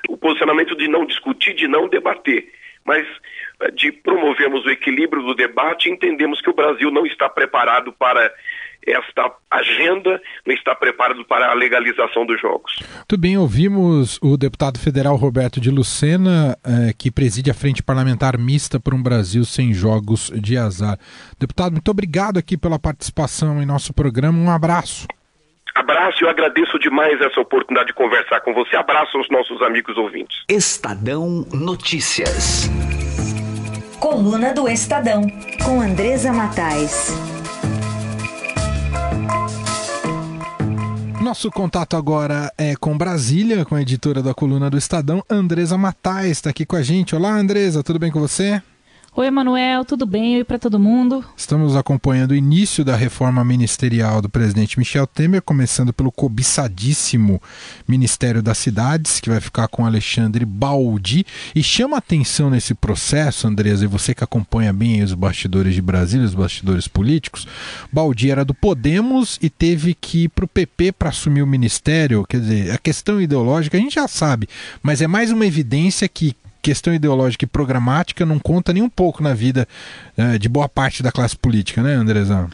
o 0.08 0.18
posicionamento 0.18 0.76
de 0.76 0.88
não 0.88 1.06
discutir, 1.06 1.54
de 1.54 1.68
não 1.68 1.88
debater, 1.90 2.50
mas 2.86 3.06
de 4.24 4.34
promovermos 4.34 4.66
o 4.66 4.70
equilíbrio 4.70 5.24
do 5.24 5.36
debate, 5.36 5.90
entendemos 5.90 6.42
que 6.42 6.50
o 6.50 6.54
Brasil 6.54 6.90
não 6.92 7.06
está 7.06 7.28
preparado 7.28 7.92
para 7.92 8.32
esta 8.86 9.32
agenda, 9.50 10.22
não 10.46 10.54
está 10.54 10.76
preparado 10.76 11.24
para 11.24 11.50
a 11.50 11.54
legalização 11.54 12.26
dos 12.26 12.40
jogos. 12.42 12.80
Muito 12.82 13.18
bem, 13.18 13.38
ouvimos 13.38 14.20
o 14.22 14.36
deputado 14.36 14.78
federal 14.78 15.16
Roberto 15.16 15.62
de 15.62 15.72
Lucena, 15.72 16.58
eh, 16.66 16.94
que 16.98 17.10
preside 17.10 17.50
a 17.50 17.54
Frente 17.54 17.82
Parlamentar 17.82 18.38
Mista 18.38 18.80
por 18.80 18.94
um 18.94 19.02
Brasil 19.02 19.46
sem 19.46 19.74
jogos 19.74 20.32
de 20.36 20.58
azar. 20.58 20.98
Deputado, 21.40 21.74
muito 21.74 21.90
obrigado 21.90 22.38
aqui 22.38 22.58
pela 22.58 22.78
participação 22.78 23.62
em 23.62 23.66
nosso 23.66 23.94
programa. 23.94 24.38
Um 24.38 24.52
abraço. 24.52 25.08
Abraço, 25.76 26.24
eu 26.24 26.30
agradeço 26.30 26.78
demais 26.78 27.20
essa 27.22 27.40
oportunidade 27.40 27.88
de 27.88 27.94
conversar 27.94 28.42
com 28.42 28.54
você. 28.54 28.76
Abraço 28.76 29.18
aos 29.18 29.30
nossos 29.30 29.62
amigos 29.62 29.98
ouvintes. 29.98 30.44
Estadão 30.50 31.46
Notícias. 31.54 32.70
Coluna 34.04 34.54
do 34.54 34.68
Estadão, 34.68 35.26
com 35.64 35.80
Andresa 35.80 36.34
Matais. 36.34 37.08
Nosso 41.22 41.50
contato 41.50 41.96
agora 41.96 42.52
é 42.58 42.76
com 42.76 42.98
Brasília, 42.98 43.64
com 43.64 43.76
a 43.76 43.82
editora 43.82 44.22
da 44.22 44.34
coluna 44.34 44.70
do 44.70 44.78
Estadão, 44.78 45.24
Andresa 45.30 45.78
Matais, 45.78 46.32
está 46.32 46.50
aqui 46.50 46.66
com 46.66 46.76
a 46.76 46.82
gente. 46.82 47.16
Olá, 47.16 47.32
Andresa, 47.32 47.82
tudo 47.82 47.98
bem 47.98 48.12
com 48.12 48.20
você? 48.20 48.62
Oi, 49.16 49.28
Emanuel, 49.28 49.86
tudo 49.86 50.08
bem? 50.08 50.38
Oi 50.38 50.44
para 50.44 50.58
todo 50.58 50.80
mundo. 50.80 51.24
Estamos 51.38 51.76
acompanhando 51.76 52.32
o 52.32 52.36
início 52.36 52.84
da 52.84 52.96
reforma 52.96 53.46
ministerial 53.46 54.24
do 54.24 54.28
presidente 54.28 54.80
Michel 54.80 55.06
Temer, 55.06 55.40
começando 55.40 55.94
pelo 55.94 56.12
cobiçadíssimo 56.12 57.40
Ministério 57.88 58.42
das 58.42 58.58
Cidades, 58.58 59.20
que 59.20 59.30
vai 59.30 59.40
ficar 59.40 59.68
com 59.68 59.86
Alexandre 59.86 60.44
Baldi. 60.44 61.28
E 61.54 61.62
chama 61.62 61.98
atenção 61.98 62.50
nesse 62.50 62.74
processo, 62.74 63.48
Andresa, 63.48 63.86
e 63.86 63.88
você 63.88 64.16
que 64.16 64.24
acompanha 64.24 64.74
bem 64.74 65.04
os 65.04 65.14
bastidores 65.14 65.76
de 65.76 65.82
Brasília, 65.84 66.26
os 66.26 66.34
bastidores 66.34 66.88
políticos, 66.88 67.48
Baldi 67.92 68.32
era 68.32 68.44
do 68.44 68.56
Podemos 68.56 69.38
e 69.40 69.48
teve 69.48 69.94
que 69.94 70.24
ir 70.24 70.30
para 70.30 70.46
o 70.46 70.48
PP 70.48 70.92
para 70.92 71.10
assumir 71.10 71.44
o 71.44 71.48
ministério. 71.48 72.26
Quer 72.28 72.40
dizer, 72.40 72.72
a 72.72 72.80
questão 72.80 73.22
ideológica 73.22 73.78
a 73.78 73.80
gente 73.80 73.94
já 73.94 74.08
sabe, 74.08 74.50
mas 74.82 75.04
é 75.04 75.08
mais 75.08 75.32
uma 75.32 75.46
evidência 75.46 76.10
que 76.10 76.36
questão 76.64 76.94
ideológica 76.94 77.44
e 77.44 77.48
programática 77.48 78.26
não 78.26 78.40
conta 78.40 78.74
nem 78.74 78.82
um 78.82 78.90
pouco 78.90 79.22
na 79.22 79.34
vida 79.34 79.68
é, 80.18 80.40
de 80.40 80.48
boa 80.50 80.70
parte 80.70 81.04
da 81.04 81.12
classe 81.12 81.38
política, 81.38 81.84
né, 81.84 81.94
Andrezão? 81.94 82.50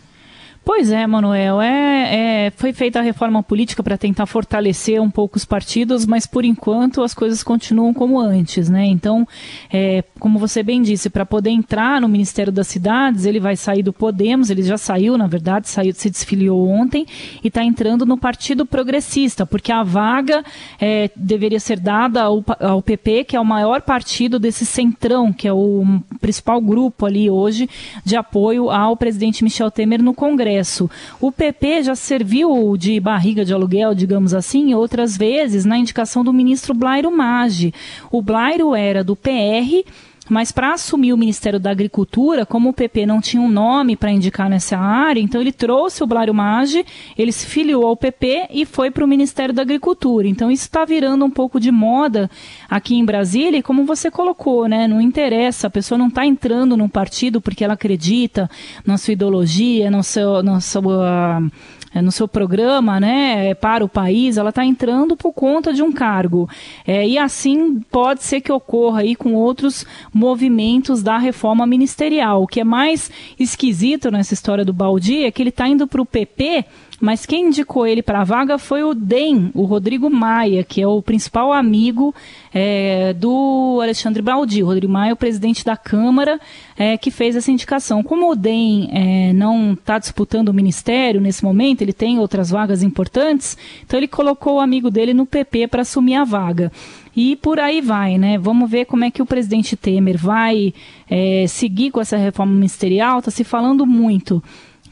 Pois 0.64 0.92
é, 0.92 1.08
Manuel. 1.08 1.62
É, 1.62 2.46
é, 2.46 2.52
foi 2.52 2.72
feita 2.74 3.00
a 3.00 3.02
reforma 3.02 3.42
política 3.42 3.82
para 3.82 3.98
tentar 3.98 4.26
fortalecer 4.26 5.02
um 5.02 5.10
pouco 5.10 5.38
os 5.38 5.46
partidos, 5.46 6.06
mas 6.06 6.28
por 6.28 6.46
enquanto 6.46 7.02
as 7.02 7.14
coisas 7.14 7.42
continuam 7.42 7.94
como 7.94 8.20
antes, 8.20 8.70
né? 8.70 8.86
Então, 8.86 9.28
é, 9.72 10.04
como 10.20 10.38
você 10.38 10.62
bem 10.62 10.82
disse, 10.82 11.10
para 11.10 11.26
poder 11.26 11.50
entrar 11.50 12.00
no 12.00 12.08
Ministério 12.08 12.52
das 12.52 12.68
Cidades, 12.68 13.26
ele 13.26 13.40
vai 13.40 13.56
sair 13.56 13.82
do 13.82 13.92
Podemos, 13.92 14.50
ele 14.50 14.62
já 14.62 14.78
saiu, 14.78 15.18
na 15.18 15.28
verdade, 15.28 15.68
saiu, 15.68 15.94
se 15.94 16.10
desfiliou 16.10 16.68
ontem 16.70 17.06
e 17.44 17.48
está 17.48 17.64
entrando 17.64 18.06
no 18.06 18.18
Partido 18.18 18.66
Progressista, 18.66 19.46
porque 19.46 19.72
a 19.72 19.84
vaga 19.84 20.44
é, 20.80 21.10
deveria 21.16 21.60
ser 21.60 21.80
dada 21.80 22.22
ao, 22.24 22.44
ao 22.60 22.82
PP, 22.82 23.24
que 23.24 23.36
é 23.36 23.40
o 23.40 23.46
maior 23.46 23.82
partido 23.82 24.38
desse 24.38 24.66
centrão, 24.66 25.34
que 25.34 25.48
é 25.48 25.54
o 25.54 25.84
principal 26.22 26.62
grupo 26.62 27.06
ali 27.06 27.30
hoje 27.30 27.68
de 28.06 28.16
apoio 28.16 28.70
ao 28.70 28.96
presidente 28.96 29.44
Michel 29.44 29.72
Temer 29.72 30.02
no 30.02 30.14
Congresso. 30.14 30.49
Congresso. 30.50 30.90
O 31.22 31.32
PP 31.32 31.84
já 31.84 31.96
serviu 31.96 32.76
de 32.76 33.00
barriga 33.00 33.46
de 33.46 33.54
aluguel, 33.54 33.94
digamos 33.94 34.34
assim, 34.34 34.74
outras 34.74 35.16
vezes 35.16 35.64
na 35.64 35.78
indicação 35.78 36.24
do 36.24 36.34
ministro 36.34 36.74
Blairo 36.74 37.16
Maggi. 37.16 37.74
O 38.12 38.22
Blairo 38.22 38.74
era 38.74 39.04
do 39.04 39.16
PR 39.16 39.86
mas 40.30 40.52
para 40.52 40.74
assumir 40.74 41.12
o 41.12 41.18
Ministério 41.18 41.60
da 41.60 41.72
Agricultura, 41.72 42.46
como 42.46 42.70
o 42.70 42.74
PP 42.74 43.06
não 43.06 43.20
tinha 43.20 43.42
um 43.42 43.50
nome 43.50 43.96
para 43.96 44.12
indicar 44.12 44.50
nessa 44.50 44.78
área, 44.78 45.20
então 45.20 45.42
ele 45.42 45.52
trouxe 45.52 46.04
o 46.04 46.08
Blário 46.08 46.34
Maggi, 46.34 46.86
ele 47.18 47.32
se 47.32 47.46
filiou 47.46 47.86
ao 47.86 47.98
PP 47.98 48.48
e 48.52 48.66
foi 48.66 48.92
para 48.92 49.04
o 49.04 49.08
Ministério 49.08 49.54
da 49.54 49.64
Agricultura. 49.64 50.28
Então 50.28 50.52
isso 50.52 50.64
está 50.64 50.86
virando 50.86 51.26
um 51.26 51.32
pouco 51.32 51.60
de 51.60 51.72
moda 51.72 52.30
aqui 52.70 52.96
em 52.96 53.04
Brasília, 53.04 53.58
e 53.58 53.64
como 53.64 53.86
você 53.86 54.12
colocou, 54.12 54.68
né, 54.68 54.88
não 54.88 55.02
interessa, 55.02 55.68
a 55.68 55.70
pessoa 55.72 55.98
não 55.98 56.08
está 56.08 56.26
entrando 56.26 56.78
num 56.78 56.88
partido 56.88 57.42
porque 57.42 57.64
ela 57.64 57.74
acredita 57.74 58.50
na 58.86 58.98
sua 58.98 59.14
ideologia, 59.14 59.90
no 59.90 60.04
seu, 60.04 60.44
na 60.44 60.62
sua 60.62 61.42
no 61.96 62.12
seu 62.12 62.28
programa 62.28 63.00
né, 63.00 63.50
é, 63.50 63.54
para 63.54 63.84
o 63.84 63.90
país, 63.90 64.38
ela 64.38 64.50
está 64.50 64.66
entrando 64.66 65.18
por 65.18 65.34
conta 65.34 65.74
de 65.74 65.82
um 65.82 65.92
cargo. 65.92 66.50
É, 66.86 67.08
e 67.08 67.18
assim 67.18 67.80
pode 67.92 68.24
ser 68.24 68.42
que 68.42 68.52
ocorra 68.52 69.02
aí 69.02 69.16
com 69.16 69.34
outros 69.34 69.86
movimentos 70.14 71.02
da 71.02 71.18
reforma 71.18 71.66
ministerial. 71.66 72.44
O 72.44 72.48
que 72.48 72.60
é 72.60 72.64
mais 72.64 73.12
esquisito 73.40 74.12
nessa 74.12 74.34
história 74.34 74.64
do 74.64 74.74
Baldi 74.74 75.24
é 75.24 75.32
que 75.32 75.42
ele 75.42 75.50
está 75.50 75.68
indo 75.68 75.88
para 75.88 76.02
o 76.02 76.06
PP 76.06 76.66
mas 77.00 77.26
quem 77.26 77.48
indicou 77.48 77.88
ele 77.88 78.02
para 78.02 78.22
a 78.22 78.24
vaga 78.24 78.58
foi 78.58 78.84
o 78.84 78.94
DEM, 78.94 79.52
o 79.54 79.64
Rodrigo 79.64 80.10
Maia, 80.10 80.64
que 80.64 80.82
é 80.82 80.88
o 80.88 81.02
principal 81.02 81.54
amigo 81.54 82.14
é, 82.54 83.14
do 83.14 83.80
Alexandre 83.82 84.22
Baldi. 84.22 84.62
O 84.62 84.66
Rodrigo 84.66 84.92
Maia 84.92 85.12
é 85.12 85.14
o 85.14 85.18
presidente 85.18 85.64
da 85.64 85.78
Câmara 85.78 86.40
é, 86.78 86.98
que 86.98 87.10
fez 87.10 87.36
essa 87.36 87.52
indicação. 87.52 88.04
Como 88.04 88.30
o 88.30 88.36
DEM 88.36 88.90
é, 88.92 89.34
não 89.34 89.74
está 89.74 89.98
disputando 89.98 90.50
o 90.50 90.54
ministério 90.54 91.22
nesse 91.22 91.44
momento, 91.44 91.82
ele 91.82 91.94
tem 91.94 92.20
outras 92.20 92.50
vagas 92.50 92.84
importantes, 92.84 93.58
então 93.86 93.98
ele 93.98 94.08
colocou 94.08 94.56
o 94.56 94.60
amigo 94.60 94.92
dele 94.92 95.14
no 95.14 95.26
PP 95.26 95.68
para 95.68 95.84
assumir 95.84 96.16
a 96.16 96.24
vaga. 96.26 96.72
E 97.16 97.36
por 97.36 97.60
aí 97.60 97.82
vai, 97.82 98.18
né? 98.18 98.38
Vamos 98.38 98.70
ver 98.70 98.86
como 98.86 99.04
é 99.04 99.12
que 99.12 99.22
o 99.22 99.26
presidente 99.26 99.76
Temer 99.76 100.18
vai 100.18 100.74
é, 101.10 101.46
seguir 101.48 101.92
com 101.92 102.00
essa 102.00 102.18
reforma 102.18 102.54
ministerial. 102.54 103.20
Está 103.20 103.32
se 103.32 103.44
falando 103.44 103.86
muito 103.86 104.44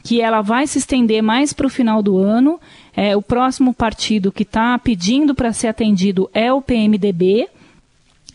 que 0.08 0.22
ela 0.22 0.40
vai 0.40 0.66
se 0.66 0.78
estender 0.78 1.22
mais 1.22 1.52
para 1.52 1.66
o 1.66 1.70
final 1.70 2.02
do 2.02 2.16
ano. 2.16 2.58
É, 2.96 3.14
o 3.14 3.20
próximo 3.20 3.74
partido 3.74 4.32
que 4.32 4.42
está 4.42 4.78
pedindo 4.78 5.34
para 5.34 5.52
ser 5.52 5.68
atendido 5.68 6.30
é 6.32 6.50
o 6.50 6.62
PMDB. 6.62 7.46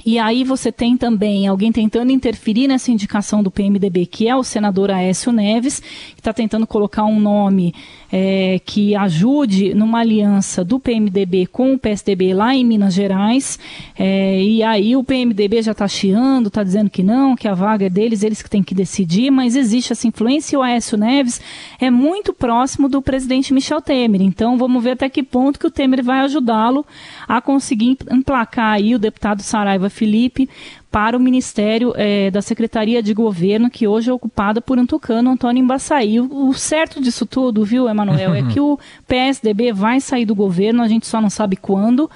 E 0.05 0.19
aí 0.19 0.43
você 0.43 0.71
tem 0.71 0.97
também 0.97 1.47
alguém 1.47 1.71
tentando 1.71 2.11
interferir 2.11 2.67
nessa 2.67 2.91
indicação 2.91 3.41
do 3.41 3.49
PMDB, 3.49 4.05
que 4.05 4.27
é 4.27 4.35
o 4.35 4.43
senador 4.43 4.91
Aécio 4.91 5.31
Neves, 5.31 5.79
que 5.79 6.19
está 6.19 6.33
tentando 6.33 6.67
colocar 6.67 7.05
um 7.05 7.19
nome 7.19 7.73
é, 8.11 8.59
que 8.65 8.95
ajude 8.95 9.73
numa 9.73 9.99
aliança 9.99 10.63
do 10.63 10.77
PMDB 10.77 11.47
com 11.47 11.73
o 11.73 11.79
PSDB 11.79 12.33
lá 12.33 12.53
em 12.53 12.65
Minas 12.65 12.93
Gerais. 12.93 13.57
É, 13.97 14.41
e 14.41 14.61
aí 14.61 14.95
o 14.95 15.03
PMDB 15.03 15.61
já 15.61 15.71
está 15.71 15.87
chiando, 15.87 16.47
está 16.47 16.63
dizendo 16.63 16.89
que 16.89 17.01
não, 17.01 17.35
que 17.35 17.47
a 17.47 17.53
vaga 17.53 17.85
é 17.85 17.89
deles, 17.89 18.23
eles 18.23 18.41
que 18.41 18.49
têm 18.49 18.61
que 18.61 18.75
decidir, 18.75 19.31
mas 19.31 19.55
existe 19.55 19.93
essa 19.93 20.05
influência 20.05 20.55
e 20.55 20.57
o 20.57 20.61
Aécio 20.61 20.97
Neves 20.97 21.39
é 21.79 21.89
muito 21.89 22.33
próximo 22.33 22.89
do 22.89 23.01
presidente 23.01 23.53
Michel 23.53 23.81
Temer. 23.81 24.21
Então 24.21 24.57
vamos 24.57 24.83
ver 24.83 24.91
até 24.91 25.07
que 25.07 25.23
ponto 25.23 25.57
que 25.57 25.67
o 25.67 25.71
Temer 25.71 26.03
vai 26.03 26.19
ajudá-lo 26.19 26.85
a 27.25 27.39
conseguir 27.39 27.97
emplacar 28.11 28.73
aí 28.73 28.93
o 28.93 28.99
deputado 28.99 29.41
Saraiva 29.41 29.82
Felipe 29.89 30.49
para 30.91 31.17
o 31.17 31.19
Ministério 31.19 31.93
é, 31.95 32.29
da 32.29 32.41
Secretaria 32.41 33.01
de 33.01 33.13
Governo, 33.13 33.69
que 33.69 33.87
hoje 33.87 34.09
é 34.09 34.13
ocupada 34.13 34.61
por 34.61 34.77
um 34.77 34.85
tucano, 34.85 35.31
Antônio 35.31 35.63
Embaçaí. 35.63 36.19
O, 36.19 36.49
o 36.49 36.53
certo 36.53 37.01
disso 37.01 37.25
tudo, 37.25 37.65
viu, 37.65 37.89
Emanuel, 37.89 38.33
é 38.33 38.43
que 38.43 38.59
o 38.61 38.77
PSDB 39.07 39.73
vai 39.73 39.99
sair 39.99 40.25
do 40.25 40.35
governo, 40.35 40.83
a 40.83 40.87
gente 40.87 41.07
só 41.07 41.19
não 41.19 41.29
sabe 41.29 41.55
quando, 41.55 42.09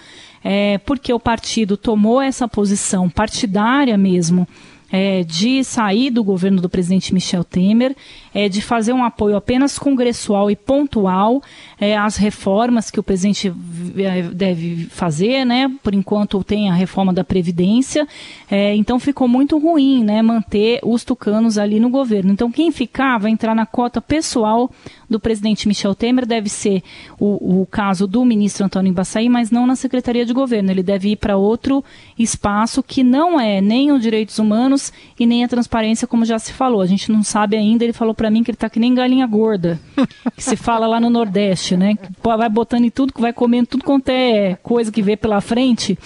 é, 0.44 0.78
porque 0.80 1.12
o 1.12 1.20
partido 1.20 1.76
tomou 1.76 2.22
essa 2.22 2.48
posição 2.48 3.10
partidária 3.10 3.98
mesmo 3.98 4.48
é, 4.92 5.24
de 5.24 5.64
sair 5.64 6.10
do 6.10 6.24
governo 6.24 6.62
do 6.62 6.70
presidente 6.70 7.14
Michel 7.14 7.44
Temer, 7.44 7.96
é, 8.34 8.48
de 8.48 8.62
fazer 8.62 8.94
um 8.94 9.04
apoio 9.04 9.36
apenas 9.36 9.78
congressual 9.78 10.50
e 10.50 10.56
pontual 10.56 11.42
é, 11.80 11.98
às 11.98 12.18
reformas 12.18 12.90
que 12.90 13.00
o 13.00 13.04
presidente 13.04 13.52
é, 13.98 14.22
deve 14.24 14.86
fazer, 14.86 15.46
né? 15.46 15.72
Por 15.84 15.94
enquanto 15.94 16.44
tem 16.44 16.70
a 16.70 16.74
reforma 16.74 17.14
da 17.14 17.24
Previdência, 17.24 18.08
é, 18.50 18.76
então 18.76 19.00
ficou 19.00 19.28
muito 19.28 19.58
ruim, 19.58 20.04
né? 20.04 20.22
Manter 20.22 20.80
os 20.84 21.04
tucanos 21.04 21.58
ali 21.58 21.80
no 21.80 21.90
governo. 21.90 22.32
Então 22.32 22.52
quem 22.52 22.72
ficar 22.72 23.18
vai 23.18 23.32
entrar 23.32 23.56
na 23.56 23.66
cota 23.66 24.02
pessoal 24.02 24.72
do 25.10 25.20
presidente 25.20 25.68
Michel 25.68 25.96
Temer, 25.96 26.26
deve 26.26 26.50
ser 26.50 26.84
o, 27.20 27.62
o 27.62 27.66
caso 27.66 28.06
do 28.08 28.24
ministro 28.26 28.66
Antônio 28.66 28.90
Embaçaí, 28.90 29.30
mas 29.30 29.52
não 29.52 29.66
na 29.66 29.76
Secretaria 29.76 30.26
de 30.26 30.34
Governo. 30.34 30.72
Ele 30.72 30.84
deve 30.84 31.10
ir 31.10 31.16
para 31.16 31.38
outro 31.38 31.84
espaço 32.18 32.84
que 32.84 33.04
não 33.04 33.40
é 33.40 33.62
nem 33.62 33.92
os 33.92 34.02
direitos 34.02 34.38
humanos 34.40 34.92
e 35.20 35.26
nem 35.26 35.44
a 35.44 35.48
transparência, 35.48 36.08
como 36.08 36.26
já 36.26 36.38
se 36.40 36.54
falou. 36.54 36.82
A 36.82 36.86
gente 36.86 37.12
não 37.12 37.24
sabe 37.24 37.56
ainda, 37.56 37.84
ele 37.84 37.94
falou 37.94 38.14
para 38.14 38.30
mim 38.30 38.44
que 38.44 38.52
ele 38.52 38.56
está 38.56 38.70
que 38.70 38.80
nem 38.80 38.94
galinha 38.94 39.26
gorda, 39.26 39.80
que 40.36 40.44
se 40.44 40.56
fala 40.56 40.88
lá 40.88 41.00
no 41.00 41.10
Nordeste, 41.10 41.78
né? 41.78 41.96
Vai 42.22 42.50
botando 42.50 42.84
em 42.84 42.90
tudo, 42.90 43.14
vai 43.18 43.34
comendo 43.34 43.68
tudo 43.68 43.84
quanto 43.84 44.10
é 44.10 44.56
coisa 44.62 44.92
que 44.92 45.02
vê 45.02 45.16
pela 45.16 45.42
frente 45.42 45.98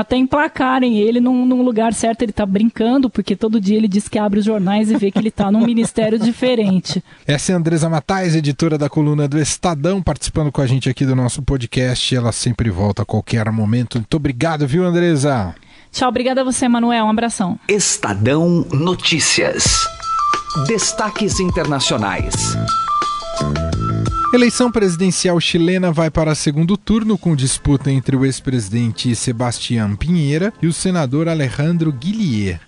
até 0.00 0.16
emplacarem 0.16 0.98
ele 0.98 1.20
num, 1.20 1.46
num 1.46 1.62
lugar 1.62 1.94
certo. 1.94 2.22
Ele 2.22 2.30
está 2.30 2.44
brincando, 2.44 3.08
porque 3.08 3.36
todo 3.36 3.60
dia 3.60 3.76
ele 3.76 3.86
diz 3.86 4.08
que 4.08 4.18
abre 4.18 4.40
os 4.40 4.44
jornais 4.44 4.90
e 4.90 4.96
vê 4.96 5.10
que 5.10 5.18
ele 5.18 5.28
está 5.28 5.52
num 5.52 5.64
ministério 5.64 6.18
diferente. 6.18 7.02
Essa 7.24 7.52
é 7.52 7.54
a 7.54 7.58
Andresa 7.58 7.88
Matais, 7.88 8.34
editora 8.34 8.76
da 8.76 8.88
coluna 8.88 9.28
do 9.28 9.38
Estadão, 9.38 10.02
participando 10.02 10.50
com 10.50 10.60
a 10.60 10.66
gente 10.66 10.88
aqui 10.88 11.06
do 11.06 11.14
nosso 11.14 11.42
podcast. 11.42 12.14
Ela 12.14 12.32
sempre 12.32 12.70
volta 12.70 13.02
a 13.02 13.04
qualquer 13.04 13.50
momento. 13.52 13.98
Muito 13.98 14.16
obrigado, 14.16 14.66
viu, 14.66 14.84
Andresa? 14.84 15.54
Tchau, 15.92 16.08
obrigada 16.08 16.40
a 16.40 16.44
você, 16.44 16.68
Manuel. 16.68 17.04
Um 17.04 17.10
abração. 17.10 17.56
Estadão 17.68 18.66
Notícias. 18.72 19.86
Destaques 20.66 21.38
internacionais. 21.38 22.56
Eleição 24.34 24.68
presidencial 24.68 25.38
chilena 25.38 25.92
vai 25.92 26.10
para 26.10 26.34
segundo 26.34 26.76
turno 26.76 27.16
com 27.16 27.36
disputa 27.36 27.88
entre 27.88 28.16
o 28.16 28.24
ex-presidente 28.24 29.14
Sebastián 29.14 29.94
Pinheira 29.94 30.52
e 30.60 30.66
o 30.66 30.72
senador 30.72 31.28
Alejandro 31.28 31.92
Guillier. 31.92 32.58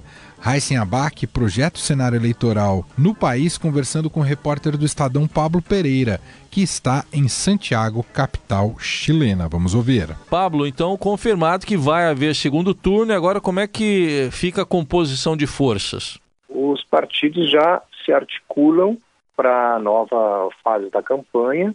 Heisen 0.46 0.76
Abac 0.76 1.26
projeta 1.26 1.76
o 1.76 1.82
cenário 1.82 2.14
eleitoral 2.14 2.86
no 2.96 3.12
país 3.12 3.58
conversando 3.58 4.08
com 4.08 4.20
o 4.20 4.22
repórter 4.22 4.76
do 4.76 4.86
Estadão 4.86 5.26
Pablo 5.26 5.60
Pereira, 5.60 6.20
que 6.52 6.62
está 6.62 7.04
em 7.12 7.26
Santiago, 7.26 8.06
capital 8.14 8.76
chilena. 8.78 9.48
Vamos 9.48 9.74
ouvir. 9.74 10.16
Pablo, 10.30 10.68
então 10.68 10.96
confirmado 10.96 11.66
que 11.66 11.76
vai 11.76 12.08
haver 12.08 12.36
segundo 12.36 12.74
turno, 12.74 13.10
e 13.10 13.16
agora 13.16 13.40
como 13.40 13.58
é 13.58 13.66
que 13.66 14.28
fica 14.30 14.62
a 14.62 14.64
composição 14.64 15.36
de 15.36 15.48
forças? 15.48 16.16
Os 16.48 16.84
partidos 16.84 17.50
já 17.50 17.82
se 18.04 18.12
articulam 18.12 18.96
para 19.36 19.74
a 19.74 19.78
nova 19.78 20.48
fase 20.64 20.88
da 20.90 21.02
campanha, 21.02 21.74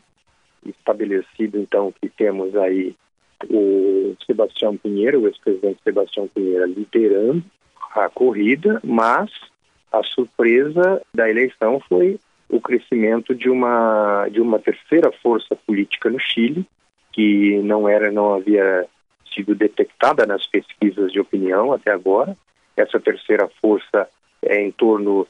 estabelecido 0.65 1.57
então 1.57 1.93
que 2.01 2.09
temos 2.09 2.55
aí 2.55 2.95
o 3.49 4.15
Sebastião 4.25 4.75
Pinheiro, 4.77 5.21
o 5.21 5.27
ex-presidente 5.27 5.81
Sebastião 5.83 6.27
Pinheiro 6.27 6.65
liderando 6.65 7.43
a 7.95 8.09
corrida, 8.09 8.79
mas 8.83 9.29
a 9.91 10.03
surpresa 10.03 11.01
da 11.13 11.29
eleição 11.29 11.79
foi 11.87 12.19
o 12.49 12.59
crescimento 12.59 13.33
de 13.33 13.49
uma 13.49 14.27
de 14.29 14.41
uma 14.41 14.59
terceira 14.59 15.11
força 15.11 15.55
política 15.55 16.09
no 16.09 16.19
Chile 16.19 16.65
que 17.11 17.59
não 17.63 17.87
era 17.87 18.11
não 18.11 18.33
havia 18.33 18.85
sido 19.33 19.55
detectada 19.55 20.25
nas 20.25 20.45
pesquisas 20.45 21.11
de 21.11 21.19
opinião 21.19 21.71
até 21.71 21.91
agora. 21.91 22.35
Essa 22.75 22.99
terceira 22.99 23.49
força 23.61 24.07
é 24.41 24.61
em 24.61 24.71
torno 24.71 25.27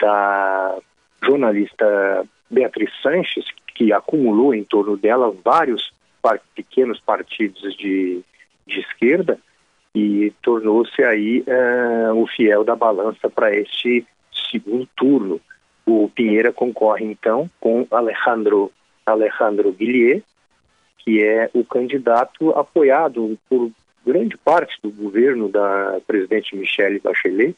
da 0.00 0.78
jornalista 1.22 2.24
Beatriz 2.50 2.90
Sanches, 3.02 3.46
que 3.74 3.92
acumulou 3.92 4.54
em 4.54 4.64
torno 4.64 4.96
dela 4.96 5.34
vários 5.44 5.92
par 6.20 6.40
pequenos 6.54 7.00
partidos 7.00 7.76
de, 7.76 8.20
de 8.66 8.80
esquerda, 8.80 9.38
e 9.94 10.32
tornou-se 10.42 11.02
aí 11.02 11.44
uh, 11.46 12.14
o 12.14 12.26
fiel 12.26 12.64
da 12.64 12.76
balança 12.76 13.28
para 13.28 13.54
este 13.54 14.06
segundo 14.50 14.88
turno. 14.96 15.40
O 15.86 16.08
Pinheira 16.14 16.52
concorre 16.52 17.04
então 17.04 17.50
com 17.58 17.86
Alejandro 17.90 18.70
Alejandro 19.06 19.72
Guillier, 19.72 20.22
que 20.98 21.22
é 21.22 21.50
o 21.54 21.64
candidato 21.64 22.50
apoiado 22.50 23.38
por 23.48 23.70
grande 24.04 24.36
parte 24.36 24.78
do 24.82 24.90
governo 24.90 25.48
da 25.48 25.98
presidente 26.06 26.54
Michelle 26.54 27.00
Bachelet. 27.00 27.56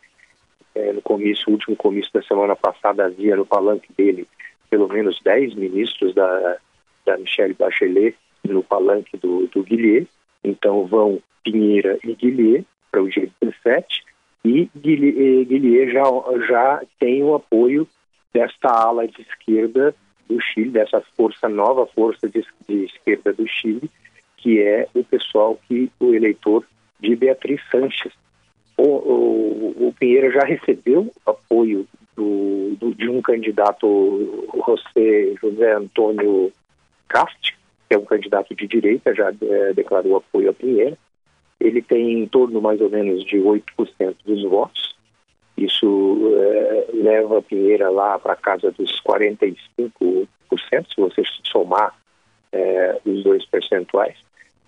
É, 0.80 0.92
no 0.92 1.02
comício, 1.02 1.52
último 1.52 1.76
comício 1.76 2.10
da 2.12 2.22
semana 2.22 2.56
passada, 2.56 3.04
havia 3.04 3.36
no 3.36 3.44
palanque 3.44 3.92
dele 3.96 4.26
pelo 4.70 4.88
menos 4.88 5.20
10 5.22 5.54
ministros 5.54 6.14
da, 6.14 6.56
da 7.04 7.18
Michelle 7.18 7.54
Bachelet 7.54 8.16
no 8.44 8.62
palanque 8.62 9.16
do, 9.16 9.46
do 9.48 9.62
Guilherme. 9.62 10.08
Então 10.42 10.86
vão 10.86 11.20
Pinheira 11.44 11.98
e 12.02 12.14
Guilherme 12.14 12.66
para 12.90 13.02
o 13.02 13.08
dia 13.08 13.28
17 13.42 14.04
e 14.44 14.70
Guilherme 14.74 15.92
já, 15.92 16.02
já 16.46 16.82
tem 16.98 17.22
o 17.22 17.34
apoio 17.34 17.86
desta 18.32 18.68
ala 18.68 19.06
de 19.06 19.20
esquerda 19.22 19.94
do 20.28 20.40
Chile, 20.40 20.70
dessa 20.70 21.02
força 21.16 21.48
nova 21.48 21.86
força 21.86 22.28
de, 22.28 22.44
de 22.68 22.84
esquerda 22.84 23.32
do 23.32 23.46
Chile, 23.46 23.90
que 24.36 24.62
é 24.62 24.88
o 24.94 25.04
pessoal 25.04 25.58
que 25.68 25.90
o 26.00 26.14
eleitor 26.14 26.64
de 27.00 27.14
Beatriz 27.16 27.60
Sanches. 27.70 28.12
O, 28.80 28.86
o, 28.86 29.88
o 29.88 29.92
Pinheira 29.92 30.30
já 30.30 30.40
recebeu 30.40 31.12
apoio 31.26 31.86
do, 32.16 32.74
do, 32.76 32.94
de 32.94 33.10
um 33.10 33.20
candidato, 33.20 34.48
José, 34.66 35.34
José 35.38 35.72
Antônio 35.74 36.50
Cast, 37.06 37.58
que 37.86 37.94
é 37.94 37.98
um 37.98 38.06
candidato 38.06 38.54
de 38.54 38.66
direita, 38.66 39.14
já 39.14 39.30
é, 39.42 39.74
declarou 39.74 40.16
apoio 40.16 40.48
a 40.48 40.54
Pinheira. 40.54 40.96
Ele 41.60 41.82
tem 41.82 42.22
em 42.22 42.26
torno 42.26 42.62
mais 42.62 42.80
ou 42.80 42.88
menos 42.88 43.22
de 43.26 43.36
8% 43.36 44.16
dos 44.24 44.42
votos. 44.44 44.96
Isso 45.58 46.32
é, 46.34 46.86
leva 46.94 47.38
a 47.38 47.42
Pinheira 47.42 47.90
lá 47.90 48.18
para 48.18 48.34
casa 48.34 48.70
dos 48.70 48.98
45%, 49.02 50.26
se 50.88 50.96
você 50.96 51.22
somar 51.44 51.94
é, 52.50 52.98
os 53.04 53.22
dois 53.24 53.44
percentuais. 53.44 54.16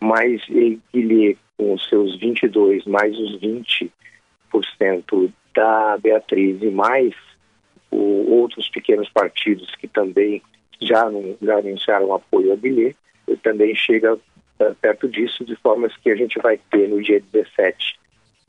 Mas 0.03 0.43
ele, 0.49 1.39
com 1.57 1.75
os 1.75 1.89
seus 1.89 2.19
22 2.19 2.85
mais 2.87 3.17
os 3.17 3.39
20% 3.41 5.33
da 5.55 5.97
Beatriz 5.99 6.61
e 6.61 6.71
mais 6.71 7.15
o, 7.91 8.33
outros 8.41 8.69
pequenos 8.69 9.09
partidos 9.11 9.73
que 9.77 9.87
também 9.87 10.43
já, 10.81 11.09
não, 11.09 11.37
já 11.41 11.59
anunciaram 11.59 12.13
apoio 12.13 12.53
a 12.53 12.57
Bilhete, 12.57 12.97
também 13.43 13.75
chega 13.75 14.15
uh, 14.15 14.75
perto 14.81 15.09
disso, 15.09 15.45
de 15.45 15.55
formas 15.57 15.97
que 15.99 16.11
a 16.11 16.17
gente 16.17 16.39
vai 16.41 16.59
ter 16.71 16.89
no 16.89 17.01
dia 17.01 17.23
17 17.33 18.02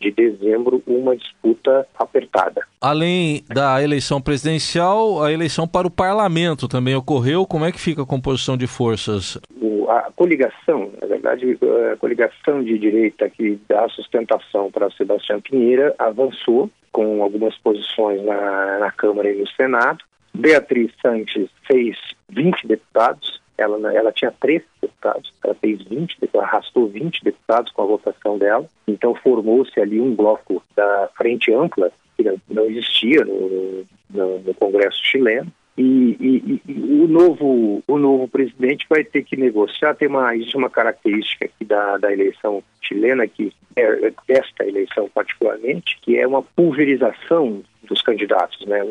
de 0.04 0.12
dezembro 0.12 0.84
uma 0.86 1.16
disputa 1.16 1.88
apertada. 1.98 2.66
Além 2.82 3.44
da 3.48 3.82
eleição 3.82 4.22
presidencial, 4.22 5.24
a 5.24 5.32
eleição 5.32 5.68
para 5.68 5.88
o 5.88 5.92
parlamento 5.92 6.68
também 6.68 6.96
ocorreu. 6.96 7.46
Como 7.46 7.66
é 7.66 7.72
que 7.72 7.80
fica 7.80 8.02
a 8.02 8.06
composição 8.06 8.58
de 8.58 8.68
forças? 8.68 9.38
O, 9.62 9.90
a 9.90 10.12
coligação, 10.16 10.92
na 11.02 11.08
verdade, 11.08 11.58
a 11.94 11.96
coligação 11.98 12.64
de 12.64 12.78
direita 12.78 13.30
que 13.30 13.60
dá 13.70 13.88
sustentação 13.90 14.70
para 14.70 14.92
Sebastião 14.92 15.40
Pinheira 15.40 15.96
avançou 15.98 16.70
com 16.92 17.24
algumas 17.24 17.58
posições 17.58 18.24
na, 18.24 18.80
na 18.80 18.92
Câmara 18.92 19.32
e 19.32 19.40
no 19.40 19.48
Senado. 19.48 20.00
Beatriz 20.34 20.92
Sanches 21.02 21.50
fez 21.66 21.98
20 22.30 22.68
deputados, 22.68 23.42
ela, 23.64 23.94
ela 23.94 24.12
tinha 24.12 24.34
três 24.40 24.62
deputados, 24.82 25.34
ela 25.44 25.56
fez 25.56 25.82
20, 25.84 26.18
arrastou 26.40 26.88
20 26.88 27.24
deputados 27.24 27.72
com 27.72 27.82
a 27.82 27.86
votação 27.86 28.38
dela, 28.38 28.66
então 28.88 29.16
formou-se 29.16 29.80
ali 29.80 30.00
um 30.00 30.14
bloco 30.14 30.62
da 30.76 31.10
Frente 31.16 31.52
Ampla, 31.54 31.92
que 32.16 32.24
não 32.50 32.66
existia 32.66 33.24
no, 33.26 33.86
no, 34.10 34.40
no 34.40 34.54
Congresso 34.54 35.04
chileno, 35.04 35.52
e, 35.76 36.16
e, 36.20 36.62
e, 36.68 37.02
o 37.02 37.08
novo 37.08 37.84
o 37.88 37.98
novo 37.98 38.28
presidente 38.28 38.86
vai 38.88 39.04
ter 39.04 39.24
que 39.24 39.36
negociar 39.36 39.96
tem 39.96 40.08
uma 40.08 40.36
existe 40.36 40.56
uma 40.56 40.70
característica 40.70 41.46
aqui 41.46 41.66
da, 41.66 41.98
da 41.98 42.14
eleição 42.14 42.64
chilena 42.80 43.28
que 43.28 43.52
é 43.76 44.14
desta 44.28 44.68
eleição 44.68 45.10
particularmente 45.12 45.98
que 46.04 46.16
é 46.16 46.28
uma 46.28 46.44
pulverização 46.44 47.64
dos 47.88 48.02
candidatos 48.02 48.66
né 48.66 48.82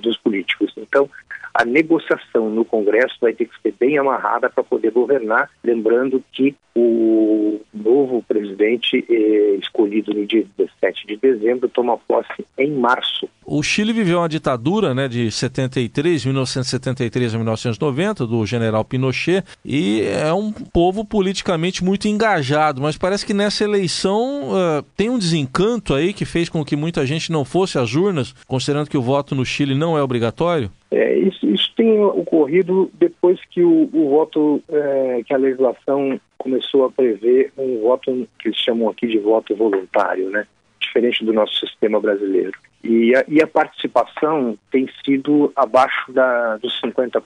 dos 0.00 0.16
políticos 0.18 0.72
então 0.76 1.08
a 1.54 1.64
negociação 1.64 2.48
no 2.48 2.64
Congresso 2.64 3.16
vai 3.20 3.34
ter 3.34 3.44
que 3.44 3.60
ser 3.62 3.74
bem 3.78 3.98
amarrada 3.98 4.48
para 4.48 4.64
poder 4.64 4.90
governar, 4.90 5.50
lembrando 5.62 6.24
que 6.32 6.54
o 6.74 7.60
novo 7.74 8.22
presidente 8.26 9.04
eh, 9.08 9.58
escolhido 9.60 10.14
no 10.14 10.24
dia 10.24 10.46
17 10.56 11.06
de 11.06 11.16
dezembro 11.18 11.68
toma 11.68 11.98
posse 11.98 12.46
em 12.56 12.72
março. 12.72 13.28
O 13.44 13.62
Chile 13.62 13.92
viveu 13.92 14.20
uma 14.20 14.28
ditadura 14.28 14.94
né, 14.94 15.06
de 15.06 15.30
73, 15.30 16.24
1973 16.24 17.34
a 17.34 17.36
1990, 17.36 18.26
do 18.26 18.46
general 18.46 18.84
Pinochet, 18.84 19.44
e 19.62 20.02
é 20.02 20.32
um 20.32 20.50
povo 20.50 21.04
politicamente 21.04 21.84
muito 21.84 22.08
engajado, 22.08 22.80
mas 22.80 22.96
parece 22.96 23.26
que 23.26 23.34
nessa 23.34 23.64
eleição 23.64 24.50
uh, 24.52 24.82
tem 24.96 25.10
um 25.10 25.18
desencanto 25.18 25.92
aí 25.92 26.14
que 26.14 26.24
fez 26.24 26.48
com 26.48 26.64
que 26.64 26.76
muita 26.76 27.04
gente 27.04 27.30
não 27.30 27.44
fosse 27.44 27.78
às 27.78 27.94
urnas, 27.94 28.21
considerando 28.46 28.88
que 28.88 28.96
o 28.96 29.02
voto 29.02 29.34
no 29.34 29.44
Chile 29.44 29.74
não 29.74 29.96
é 29.96 30.02
obrigatório? 30.02 30.70
É, 30.90 31.16
isso, 31.16 31.46
isso 31.46 31.72
tem 31.76 32.00
ocorrido 32.00 32.90
depois 32.94 33.40
que 33.50 33.62
o, 33.62 33.88
o 33.92 34.10
voto, 34.10 34.62
é, 34.68 35.22
que 35.26 35.32
a 35.32 35.38
legislação 35.38 36.20
começou 36.36 36.84
a 36.84 36.90
prever 36.90 37.52
um 37.56 37.80
voto 37.80 38.28
que 38.38 38.48
eles 38.48 38.58
chamam 38.58 38.88
aqui 38.88 39.06
de 39.06 39.18
voto 39.18 39.54
voluntário, 39.54 40.28
né? 40.30 40.46
Diferente 40.80 41.24
do 41.24 41.32
nosso 41.32 41.54
sistema 41.60 42.00
brasileiro. 42.00 42.52
E 42.82 43.14
a, 43.14 43.24
e 43.28 43.40
a 43.40 43.46
participação 43.46 44.58
tem 44.70 44.88
sido 45.04 45.52
abaixo 45.54 46.12
da, 46.12 46.56
dos 46.56 46.80
50%. 46.82 47.22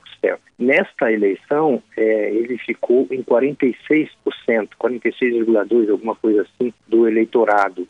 Nesta 0.58 1.10
eleição, 1.10 1.82
é, 1.96 2.30
ele 2.30 2.58
ficou 2.58 3.06
em 3.10 3.22
46%, 3.22 4.08
46,2%, 4.78 5.90
alguma 5.90 6.14
coisa 6.14 6.42
assim, 6.42 6.72
do 6.86 7.08
eleitorado. 7.08 7.88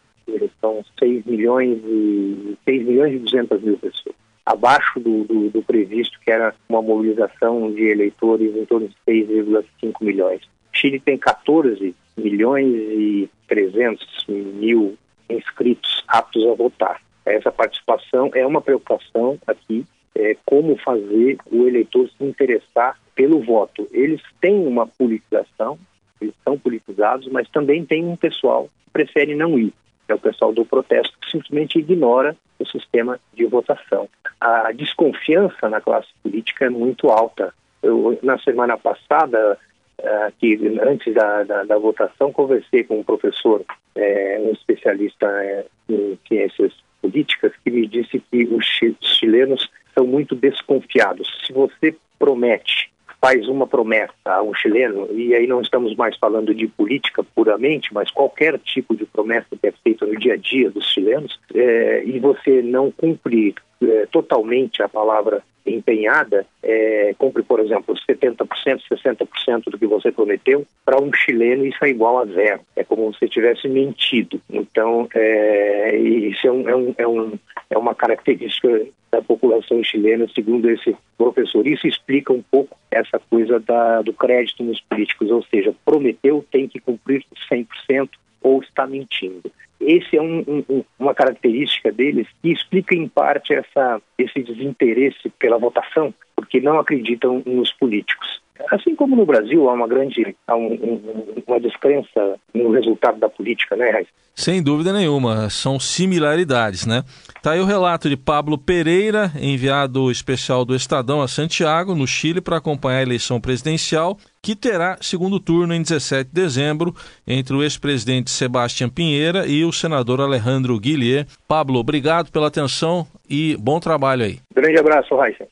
São 0.60 0.84
6 0.98 1.24
milhões 1.24 1.78
e 1.84 2.56
6 2.64 2.86
milhões 2.86 3.14
e 3.14 3.18
200 3.18 3.62
mil 3.62 3.78
pessoas 3.78 4.16
abaixo 4.46 5.00
do, 5.00 5.24
do, 5.24 5.50
do, 5.50 5.62
previsto, 5.62 6.20
que 6.20 6.30
era 6.30 6.54
uma 6.68 6.80
mobilização 6.80 7.72
de 7.72 7.82
eleitores 7.82 8.54
em 8.54 8.64
torno 8.64 8.88
de 8.88 8.94
6,5 9.06 9.94
milhões. 10.00 10.40
Chile 10.72 11.00
tem 11.00 11.18
14 11.18 11.94
milhões 12.16 12.72
e 12.72 13.28
300 13.48 14.26
mil 14.28 14.96
inscritos 15.28 16.04
aptos 16.06 16.46
a 16.46 16.54
votar. 16.54 17.02
Essa 17.24 17.50
participação 17.50 18.30
é 18.34 18.46
uma 18.46 18.60
preocupação 18.60 19.36
aqui, 19.48 19.84
é, 20.14 20.36
como 20.46 20.76
fazer 20.76 21.38
o 21.50 21.66
eleitor 21.66 22.08
se 22.08 22.24
interessar 22.24 22.96
pelo 23.16 23.40
voto. 23.40 23.88
Eles 23.90 24.22
têm 24.40 24.64
uma 24.64 24.86
politização, 24.86 25.76
eles 26.20 26.34
são 26.44 26.56
politizados, 26.56 27.26
mas 27.28 27.48
também 27.50 27.84
tem 27.84 28.04
um 28.04 28.16
pessoal 28.16 28.70
que 28.84 28.90
prefere 28.92 29.34
não 29.34 29.58
ir 29.58 29.72
é 30.08 30.14
o 30.14 30.18
pessoal 30.18 30.52
do 30.52 30.64
protesto 30.64 31.16
que 31.20 31.30
simplesmente 31.30 31.78
ignora 31.78 32.36
o 32.58 32.66
sistema 32.66 33.18
de 33.34 33.44
votação. 33.44 34.08
A 34.40 34.72
desconfiança 34.72 35.68
na 35.68 35.80
classe 35.80 36.08
política 36.22 36.66
é 36.66 36.70
muito 36.70 37.08
alta 37.08 37.52
Eu, 37.82 38.18
na 38.22 38.38
semana 38.38 38.76
passada, 38.76 39.58
uh, 40.00 40.32
que 40.38 40.56
antes 40.80 41.14
da, 41.14 41.42
da, 41.44 41.64
da, 41.64 41.78
votação, 41.78 42.32
conversei 42.32 42.84
com 42.84 43.00
um 43.00 43.04
professor, 43.04 43.62
é, 43.94 44.38
um 44.40 44.52
especialista 44.52 45.26
é, 45.26 45.66
em 45.88 46.18
ciências 46.26 46.72
políticas, 47.02 47.52
que 47.62 47.70
me 47.70 47.86
disse 47.86 48.22
que 48.30 48.44
os 48.44 48.64
chilenos 49.00 49.70
são 49.94 50.06
muito 50.06 50.34
desconfiados. 50.34 51.28
Se 51.46 51.52
você 51.52 51.94
promete 52.18 52.90
faz 53.26 53.48
uma 53.48 53.66
promessa 53.66 54.12
a 54.24 54.40
um 54.40 54.54
chileno, 54.54 55.08
e 55.10 55.34
aí 55.34 55.48
não 55.48 55.60
estamos 55.60 55.96
mais 55.96 56.16
falando 56.16 56.54
de 56.54 56.68
política 56.68 57.24
puramente, 57.34 57.92
mas 57.92 58.08
qualquer 58.08 58.56
tipo 58.60 58.94
de 58.94 59.04
promessa 59.04 59.48
que 59.60 59.66
é 59.66 59.72
feita 59.82 60.06
no 60.06 60.16
dia 60.16 60.34
a 60.34 60.36
dia 60.36 60.70
dos 60.70 60.88
chilenos, 60.92 61.36
é, 61.52 62.04
e 62.04 62.20
você 62.20 62.62
não 62.62 62.88
cumpre 62.92 63.52
é, 63.82 64.06
totalmente 64.06 64.82
a 64.82 64.88
palavra 64.88 65.42
empenhada, 65.66 66.46
é, 66.62 67.14
por 67.18 67.60
exemplo, 67.60 67.94
70%, 68.08 68.46
60% 68.88 69.64
do 69.70 69.78
que 69.78 69.86
você 69.86 70.12
prometeu, 70.12 70.64
para 70.84 71.02
um 71.02 71.12
chileno 71.12 71.66
isso 71.66 71.84
é 71.84 71.88
igual 71.88 72.18
a 72.18 72.26
zero. 72.26 72.60
É 72.76 72.84
como 72.84 73.12
se 73.14 73.28
tivesse 73.28 73.68
mentido. 73.68 74.40
Então, 74.48 75.08
é, 75.14 75.96
isso 75.96 76.46
é, 76.46 76.52
um, 76.52 76.68
é, 76.68 76.76
um, 76.76 76.94
é, 76.98 77.08
um, 77.08 77.32
é 77.70 77.78
uma 77.78 77.94
característica 77.94 78.86
da 79.10 79.20
população 79.20 79.82
chilena, 79.82 80.26
segundo 80.34 80.70
esse 80.70 80.96
professor. 81.18 81.66
Isso 81.66 81.86
explica 81.86 82.32
um 82.32 82.42
pouco 82.42 82.76
essa 82.90 83.18
coisa 83.30 83.58
da, 83.58 84.02
do 84.02 84.12
crédito 84.12 84.62
nos 84.62 84.80
políticos, 84.80 85.30
ou 85.30 85.42
seja, 85.44 85.74
prometeu, 85.84 86.44
tem 86.50 86.68
que 86.68 86.80
cumprir 86.80 87.24
100% 87.50 88.08
ou 88.42 88.62
está 88.62 88.86
mentindo. 88.86 89.50
Esse 89.86 90.16
é 90.16 90.20
um, 90.20 90.64
um, 90.68 90.84
uma 90.98 91.14
característica 91.14 91.92
deles 91.92 92.26
que 92.42 92.50
explica 92.50 92.92
em 92.92 93.06
parte 93.06 93.54
essa, 93.54 94.02
esse 94.18 94.42
desinteresse 94.42 95.30
pela 95.38 95.58
votação, 95.58 96.12
porque 96.34 96.60
não 96.60 96.80
acreditam 96.80 97.40
nos 97.46 97.72
políticos. 97.72 98.40
Assim 98.72 98.96
como 98.96 99.14
no 99.14 99.24
Brasil 99.24 99.68
há 99.68 99.74
uma 99.74 99.86
grande 99.86 100.34
há 100.46 100.56
um, 100.56 100.72
um, 100.72 101.42
uma 101.46 101.60
descrença 101.60 102.36
no 102.52 102.70
resultado 102.72 103.18
da 103.20 103.28
política, 103.28 103.76
né, 103.76 103.90
Raiz? 103.90 104.08
Sem 104.34 104.62
dúvida 104.62 104.92
nenhuma, 104.92 105.48
são 105.48 105.78
similaridades, 105.78 106.84
né? 106.84 107.04
Tá 107.42 107.52
aí 107.52 107.60
o 107.60 107.64
relato 107.64 108.08
de 108.08 108.16
Pablo 108.16 108.58
Pereira, 108.58 109.30
enviado 109.40 110.10
especial 110.10 110.64
do 110.64 110.74
Estadão 110.74 111.22
a 111.22 111.28
Santiago, 111.28 111.94
no 111.94 112.06
Chile, 112.06 112.40
para 112.40 112.56
acompanhar 112.56 112.98
a 112.98 113.02
eleição 113.02 113.40
presidencial, 113.40 114.18
que 114.46 114.54
terá 114.54 114.96
segundo 115.00 115.40
turno 115.40 115.74
em 115.74 115.82
17 115.82 116.30
de 116.32 116.40
dezembro 116.40 116.94
entre 117.26 117.56
o 117.56 117.64
ex-presidente 117.64 118.30
Sebastião 118.30 118.88
Pinheira 118.88 119.44
e 119.44 119.64
o 119.64 119.72
senador 119.72 120.20
Alejandro 120.20 120.78
Guilherme. 120.78 121.28
Pablo, 121.48 121.80
obrigado 121.80 122.30
pela 122.30 122.46
atenção 122.46 123.04
e 123.28 123.56
bom 123.58 123.80
trabalho 123.80 124.24
aí. 124.24 124.38
Grande 124.54 124.78
abraço, 124.78 125.16
Raíssa. 125.16 125.48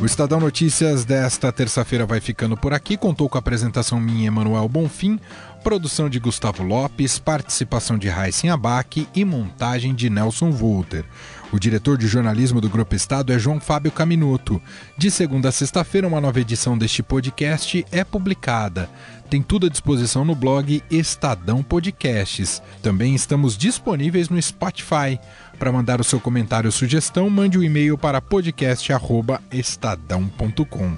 O 0.00 0.06
Estadão 0.06 0.38
Notícias 0.38 1.04
desta 1.04 1.50
terça-feira 1.52 2.06
vai 2.06 2.20
ficando 2.20 2.56
por 2.56 2.72
aqui. 2.72 2.96
Contou 2.96 3.28
com 3.28 3.36
a 3.36 3.40
apresentação 3.40 3.98
minha, 3.98 4.28
Emanuel 4.28 4.68
Bonfim, 4.68 5.18
produção 5.64 6.08
de 6.08 6.20
Gustavo 6.20 6.62
Lopes, 6.62 7.18
participação 7.18 7.98
de 7.98 8.08
Raíssen 8.08 8.48
Abac 8.48 9.08
e 9.12 9.24
montagem 9.24 9.92
de 9.92 10.08
Nelson 10.08 10.52
Volter. 10.52 11.04
O 11.52 11.58
diretor 11.58 11.98
de 11.98 12.06
jornalismo 12.06 12.60
do 12.60 12.68
Grupo 12.68 12.94
Estado 12.94 13.32
é 13.32 13.38
João 13.38 13.58
Fábio 13.58 13.90
Caminuto. 13.90 14.62
De 14.96 15.10
segunda 15.10 15.48
a 15.48 15.52
sexta-feira, 15.52 16.06
uma 16.06 16.20
nova 16.20 16.38
edição 16.40 16.78
deste 16.78 17.02
podcast 17.02 17.84
é 17.90 18.04
publicada. 18.04 18.88
Tem 19.28 19.42
tudo 19.42 19.66
à 19.66 19.68
disposição 19.68 20.24
no 20.24 20.36
blog 20.36 20.80
Estadão 20.90 21.62
Podcasts. 21.62 22.62
Também 22.82 23.14
estamos 23.14 23.56
disponíveis 23.56 24.28
no 24.28 24.40
Spotify. 24.40 25.18
Para 25.58 25.72
mandar 25.72 26.00
o 26.00 26.04
seu 26.04 26.20
comentário 26.20 26.68
ou 26.68 26.72
sugestão, 26.72 27.28
mande 27.28 27.58
o 27.58 27.60
um 27.60 27.64
e-mail 27.64 27.98
para 27.98 28.20
podcast@estadão.com. 28.20 30.96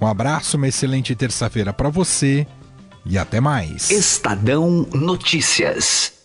Um 0.00 0.06
abraço, 0.06 0.56
uma 0.56 0.68
excelente 0.68 1.14
terça-feira 1.14 1.74
para 1.74 1.90
você 1.90 2.46
e 3.04 3.18
até 3.18 3.38
mais. 3.38 3.90
Estadão 3.90 4.88
Notícias. 4.94 6.19